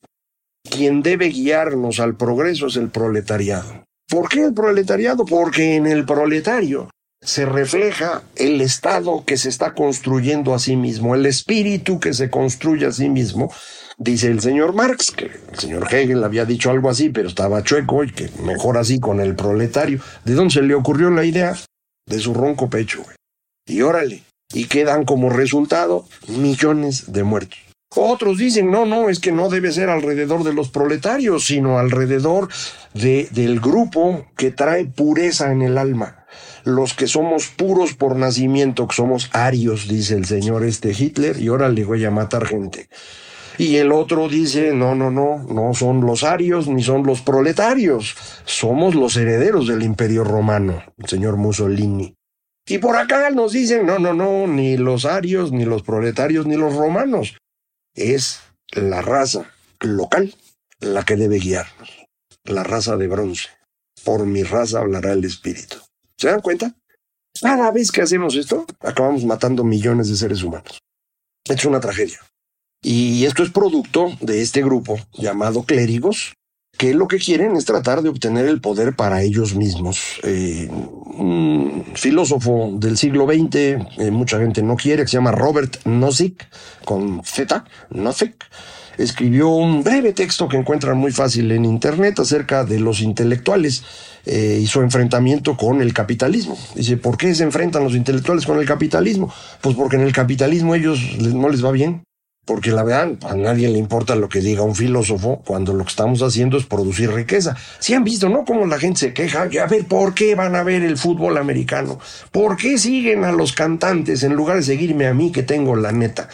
Quien 0.62 1.02
debe 1.02 1.28
guiarnos 1.28 2.00
al 2.00 2.16
progreso 2.16 2.66
es 2.66 2.76
el 2.76 2.90
proletariado. 2.90 3.84
¿Por 4.08 4.28
qué 4.28 4.44
el 4.44 4.54
proletariado? 4.54 5.24
Porque 5.24 5.76
en 5.76 5.86
el 5.86 6.04
proletario 6.04 6.90
se 7.22 7.44
refleja 7.44 8.22
el 8.36 8.60
Estado 8.60 9.24
que 9.24 9.36
se 9.36 9.48
está 9.48 9.74
construyendo 9.74 10.54
a 10.54 10.58
sí 10.58 10.76
mismo, 10.76 11.14
el 11.14 11.26
espíritu 11.26 12.00
que 12.00 12.14
se 12.14 12.30
construye 12.30 12.86
a 12.86 12.92
sí 12.92 13.08
mismo, 13.08 13.52
dice 13.98 14.28
el 14.28 14.40
señor 14.40 14.74
Marx, 14.74 15.10
que 15.10 15.26
el 15.26 15.58
señor 15.58 15.92
Hegel 15.92 16.24
había 16.24 16.46
dicho 16.46 16.70
algo 16.70 16.88
así, 16.88 17.10
pero 17.10 17.28
estaba 17.28 17.62
chueco 17.62 18.04
y 18.04 18.12
que 18.12 18.30
mejor 18.42 18.78
así 18.78 18.98
con 18.98 19.20
el 19.20 19.36
proletario. 19.36 20.00
¿De 20.24 20.34
dónde 20.34 20.54
se 20.54 20.62
le 20.62 20.74
ocurrió 20.74 21.10
la 21.10 21.24
idea? 21.24 21.54
De 22.06 22.18
su 22.18 22.32
ronco 22.32 22.70
pecho, 22.70 23.02
güey. 23.02 23.16
Y 23.66 23.82
órale, 23.82 24.22
y 24.52 24.64
quedan 24.64 25.04
como 25.04 25.30
resultado 25.30 26.06
millones 26.28 27.12
de 27.12 27.22
muertos. 27.22 27.58
Otros 27.96 28.38
dicen, 28.38 28.70
no, 28.70 28.86
no, 28.86 29.08
es 29.08 29.18
que 29.18 29.32
no 29.32 29.48
debe 29.48 29.72
ser 29.72 29.90
alrededor 29.90 30.44
de 30.44 30.52
los 30.52 30.68
proletarios, 30.68 31.46
sino 31.46 31.78
alrededor 31.78 32.48
de, 32.94 33.28
del 33.32 33.58
grupo 33.58 34.26
que 34.36 34.52
trae 34.52 34.84
pureza 34.84 35.50
en 35.50 35.62
el 35.62 35.76
alma. 35.76 36.24
Los 36.62 36.94
que 36.94 37.08
somos 37.08 37.48
puros 37.48 37.94
por 37.94 38.14
nacimiento, 38.14 38.86
que 38.86 38.94
somos 38.94 39.28
arios, 39.32 39.88
dice 39.88 40.14
el 40.14 40.24
señor 40.26 40.64
este 40.64 40.92
Hitler, 40.96 41.40
y 41.40 41.48
ahora 41.48 41.68
le 41.68 41.84
voy 41.84 42.04
a 42.04 42.12
matar 42.12 42.46
gente. 42.46 42.88
Y 43.58 43.76
el 43.76 43.90
otro 43.90 44.28
dice, 44.28 44.72
no, 44.72 44.94
no, 44.94 45.10
no, 45.10 45.42
no 45.42 45.74
son 45.74 46.00
los 46.02 46.22
arios 46.22 46.68
ni 46.68 46.84
son 46.84 47.04
los 47.04 47.22
proletarios, 47.22 48.16
somos 48.44 48.94
los 48.94 49.16
herederos 49.16 49.66
del 49.66 49.82
imperio 49.82 50.22
romano, 50.22 50.82
el 50.96 51.08
señor 51.08 51.36
Mussolini. 51.36 52.14
Y 52.70 52.78
por 52.78 52.96
acá 52.96 53.30
nos 53.30 53.50
dicen, 53.50 53.84
no, 53.84 53.98
no, 53.98 54.14
no, 54.14 54.46
ni 54.46 54.76
los 54.76 55.04
arios, 55.04 55.50
ni 55.50 55.64
los 55.64 55.82
proletarios, 55.82 56.46
ni 56.46 56.54
los 56.54 56.76
romanos. 56.76 57.36
Es 57.96 58.42
la 58.70 59.02
raza 59.02 59.50
local 59.80 60.36
la 60.78 61.04
que 61.04 61.16
debe 61.16 61.40
guiarnos, 61.40 62.06
la 62.44 62.62
raza 62.62 62.96
de 62.96 63.08
bronce. 63.08 63.48
Por 64.04 64.24
mi 64.24 64.44
raza 64.44 64.78
hablará 64.78 65.12
el 65.12 65.24
espíritu. 65.24 65.78
¿Se 66.16 66.28
dan 66.28 66.42
cuenta? 66.42 66.72
Cada 67.40 67.72
vez 67.72 67.90
que 67.90 68.02
hacemos 68.02 68.36
esto, 68.36 68.64
acabamos 68.78 69.24
matando 69.24 69.64
millones 69.64 70.08
de 70.08 70.14
seres 70.14 70.44
humanos. 70.44 70.78
Es 71.46 71.64
una 71.64 71.80
tragedia. 71.80 72.20
Y 72.82 73.24
esto 73.24 73.42
es 73.42 73.50
producto 73.50 74.16
de 74.20 74.42
este 74.42 74.62
grupo 74.62 74.96
llamado 75.14 75.64
clérigos, 75.64 76.34
que 76.80 76.94
lo 76.94 77.08
que 77.08 77.18
quieren 77.18 77.56
es 77.56 77.66
tratar 77.66 78.00
de 78.00 78.08
obtener 78.08 78.46
el 78.46 78.62
poder 78.62 78.96
para 78.96 79.20
ellos 79.20 79.54
mismos. 79.54 80.18
Eh, 80.22 80.66
un 80.70 81.84
filósofo 81.92 82.70
del 82.72 82.96
siglo 82.96 83.26
XX, 83.26 83.54
eh, 83.54 84.10
mucha 84.10 84.38
gente 84.38 84.62
no 84.62 84.76
quiere, 84.76 85.02
que 85.02 85.08
se 85.08 85.18
llama 85.18 85.30
Robert 85.30 85.76
Nozick, 85.84 86.48
con 86.86 87.22
Z, 87.22 87.66
Nozick, 87.90 88.46
escribió 88.96 89.50
un 89.50 89.84
breve 89.84 90.14
texto 90.14 90.48
que 90.48 90.56
encuentran 90.56 90.96
muy 90.96 91.12
fácil 91.12 91.52
en 91.52 91.66
Internet 91.66 92.18
acerca 92.18 92.64
de 92.64 92.80
los 92.80 93.02
intelectuales 93.02 93.84
eh, 94.24 94.60
y 94.62 94.66
su 94.66 94.80
enfrentamiento 94.80 95.58
con 95.58 95.82
el 95.82 95.92
capitalismo. 95.92 96.56
Dice, 96.74 96.96
¿por 96.96 97.18
qué 97.18 97.34
se 97.34 97.44
enfrentan 97.44 97.84
los 97.84 97.94
intelectuales 97.94 98.46
con 98.46 98.58
el 98.58 98.64
capitalismo? 98.64 99.30
Pues 99.60 99.76
porque 99.76 99.96
en 99.96 100.02
el 100.02 100.14
capitalismo 100.14 100.74
ellos 100.74 100.98
no 101.18 101.50
les 101.50 101.62
va 101.62 101.72
bien. 101.72 102.04
Porque 102.44 102.72
la 102.72 102.82
verdad 102.82 103.12
a 103.28 103.34
nadie 103.36 103.68
le 103.68 103.78
importa 103.78 104.16
lo 104.16 104.28
que 104.28 104.40
diga 104.40 104.62
un 104.62 104.74
filósofo 104.74 105.42
cuando 105.46 105.72
lo 105.72 105.84
que 105.84 105.90
estamos 105.90 106.22
haciendo 106.22 106.56
es 106.58 106.66
producir 106.66 107.12
riqueza. 107.12 107.56
Si 107.78 107.94
han 107.94 108.02
visto, 108.02 108.28
¿no? 108.28 108.44
Cómo 108.44 108.66
la 108.66 108.78
gente 108.78 109.00
se 109.00 109.14
queja, 109.14 109.42
a 109.42 109.66
ver, 109.66 109.86
¿por 109.86 110.14
qué 110.14 110.34
van 110.34 110.56
a 110.56 110.62
ver 110.62 110.82
el 110.82 110.96
fútbol 110.96 111.36
americano? 111.36 112.00
¿Por 112.32 112.56
qué 112.56 112.78
siguen 112.78 113.24
a 113.24 113.32
los 113.32 113.52
cantantes 113.52 114.22
en 114.22 114.34
lugar 114.34 114.56
de 114.56 114.62
seguirme 114.62 115.06
a 115.06 115.14
mí 115.14 115.30
que 115.30 115.42
tengo 115.42 115.76
la 115.76 115.92
neta? 115.92 116.28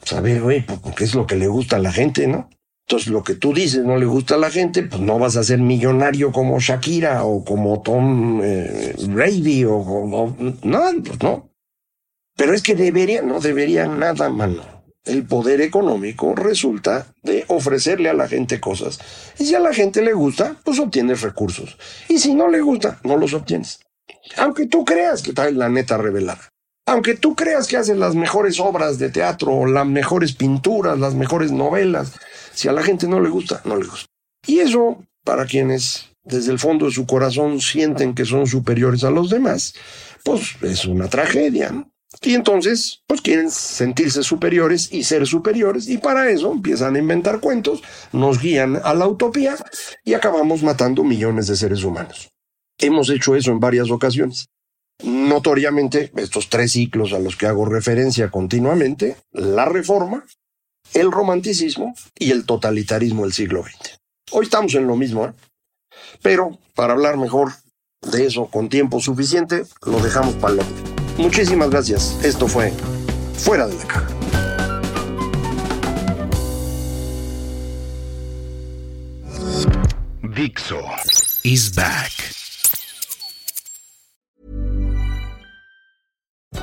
Pues 0.00 0.12
a 0.12 0.20
ver, 0.20 0.42
güey, 0.42 0.60
pues, 0.66 0.80
porque 0.80 1.04
es 1.04 1.14
lo 1.14 1.26
que 1.26 1.36
le 1.36 1.46
gusta 1.46 1.76
a 1.76 1.78
la 1.78 1.92
gente, 1.92 2.26
¿no? 2.26 2.50
Entonces, 2.86 3.10
lo 3.10 3.22
que 3.24 3.34
tú 3.34 3.54
dices 3.54 3.82
no 3.82 3.96
le 3.96 4.04
gusta 4.04 4.34
a 4.34 4.38
la 4.38 4.50
gente, 4.50 4.82
pues 4.82 5.00
no 5.00 5.18
vas 5.18 5.36
a 5.36 5.44
ser 5.44 5.60
millonario 5.60 6.30
como 6.30 6.60
Shakira 6.60 7.24
o 7.24 7.42
como 7.42 7.80
Tom 7.80 8.42
eh, 8.44 8.94
Brady 9.08 9.64
o 9.64 9.82
como... 9.82 10.36
No, 10.62 10.82
pues 11.02 11.22
no. 11.22 11.48
Pero 12.36 12.52
es 12.52 12.62
que 12.62 12.74
debería, 12.74 13.22
no 13.22 13.40
debería 13.40 13.86
nada, 13.86 14.28
mano 14.28 14.73
el 15.04 15.26
poder 15.26 15.60
económico 15.60 16.34
resulta 16.34 17.06
de 17.22 17.44
ofrecerle 17.48 18.08
a 18.08 18.14
la 18.14 18.28
gente 18.28 18.60
cosas. 18.60 18.98
Y 19.38 19.46
si 19.46 19.54
a 19.54 19.60
la 19.60 19.74
gente 19.74 20.02
le 20.02 20.12
gusta, 20.12 20.56
pues 20.64 20.78
obtienes 20.78 21.22
recursos. 21.22 21.76
Y 22.08 22.18
si 22.18 22.34
no 22.34 22.48
le 22.48 22.60
gusta, 22.60 22.98
no 23.04 23.16
los 23.16 23.34
obtienes. 23.34 23.80
Aunque 24.36 24.66
tú 24.66 24.84
creas 24.84 25.22
que 25.22 25.32
traes 25.32 25.54
la 25.54 25.68
neta 25.68 25.98
revelada. 25.98 26.48
Aunque 26.86 27.14
tú 27.14 27.34
creas 27.34 27.66
que 27.66 27.76
haces 27.76 27.96
las 27.96 28.14
mejores 28.14 28.60
obras 28.60 28.98
de 28.98 29.10
teatro, 29.10 29.66
las 29.66 29.86
mejores 29.86 30.32
pinturas, 30.34 30.98
las 30.98 31.14
mejores 31.14 31.50
novelas, 31.50 32.12
si 32.52 32.68
a 32.68 32.72
la 32.72 32.82
gente 32.82 33.08
no 33.08 33.20
le 33.20 33.30
gusta, 33.30 33.62
no 33.64 33.76
le 33.76 33.86
gusta. 33.86 34.06
Y 34.46 34.60
eso, 34.60 35.02
para 35.24 35.46
quienes 35.46 36.10
desde 36.24 36.52
el 36.52 36.58
fondo 36.58 36.86
de 36.86 36.92
su 36.92 37.06
corazón 37.06 37.60
sienten 37.60 38.14
que 38.14 38.24
son 38.24 38.46
superiores 38.46 39.04
a 39.04 39.10
los 39.10 39.30
demás, 39.30 39.74
pues 40.24 40.56
es 40.62 40.84
una 40.84 41.08
tragedia. 41.08 41.70
¿no? 41.70 41.93
Y 42.22 42.34
entonces, 42.34 43.02
pues 43.06 43.20
quieren 43.20 43.50
sentirse 43.50 44.22
superiores 44.22 44.92
y 44.92 45.04
ser 45.04 45.26
superiores, 45.26 45.88
y 45.88 45.98
para 45.98 46.30
eso 46.30 46.52
empiezan 46.52 46.96
a 46.96 46.98
inventar 46.98 47.40
cuentos, 47.40 47.82
nos 48.12 48.40
guían 48.40 48.80
a 48.82 48.94
la 48.94 49.06
utopía 49.06 49.56
y 50.04 50.14
acabamos 50.14 50.62
matando 50.62 51.04
millones 51.04 51.46
de 51.46 51.56
seres 51.56 51.84
humanos. 51.84 52.30
Hemos 52.78 53.10
hecho 53.10 53.36
eso 53.36 53.50
en 53.50 53.60
varias 53.60 53.90
ocasiones. 53.90 54.46
Notoriamente, 55.02 56.12
estos 56.16 56.48
tres 56.48 56.72
ciclos 56.72 57.12
a 57.12 57.18
los 57.18 57.36
que 57.36 57.46
hago 57.46 57.64
referencia 57.64 58.30
continuamente, 58.30 59.16
la 59.32 59.64
reforma, 59.64 60.24
el 60.92 61.10
romanticismo 61.10 61.94
y 62.16 62.30
el 62.30 62.46
totalitarismo 62.46 63.24
del 63.24 63.32
siglo 63.32 63.62
XX. 63.62 63.98
Hoy 64.32 64.44
estamos 64.44 64.74
en 64.74 64.86
lo 64.86 64.96
mismo, 64.96 65.26
¿eh? 65.26 65.32
pero 66.22 66.58
para 66.74 66.92
hablar 66.92 67.16
mejor 67.16 67.52
de 68.02 68.26
eso 68.26 68.46
con 68.46 68.68
tiempo 68.68 69.00
suficiente, 69.00 69.64
lo 69.84 70.00
dejamos 70.00 70.34
para 70.34 70.54
el 70.54 70.60
otro. 70.60 70.93
Muchísimas 71.18 71.70
gracias. 71.70 72.18
Esto 72.24 72.48
fue 72.48 72.72
Fuera 73.36 73.66
de 73.66 73.76
la 73.76 73.84
Caja. 73.84 74.08
Dixo 80.22 80.80
is 81.44 81.70
back. 81.74 82.23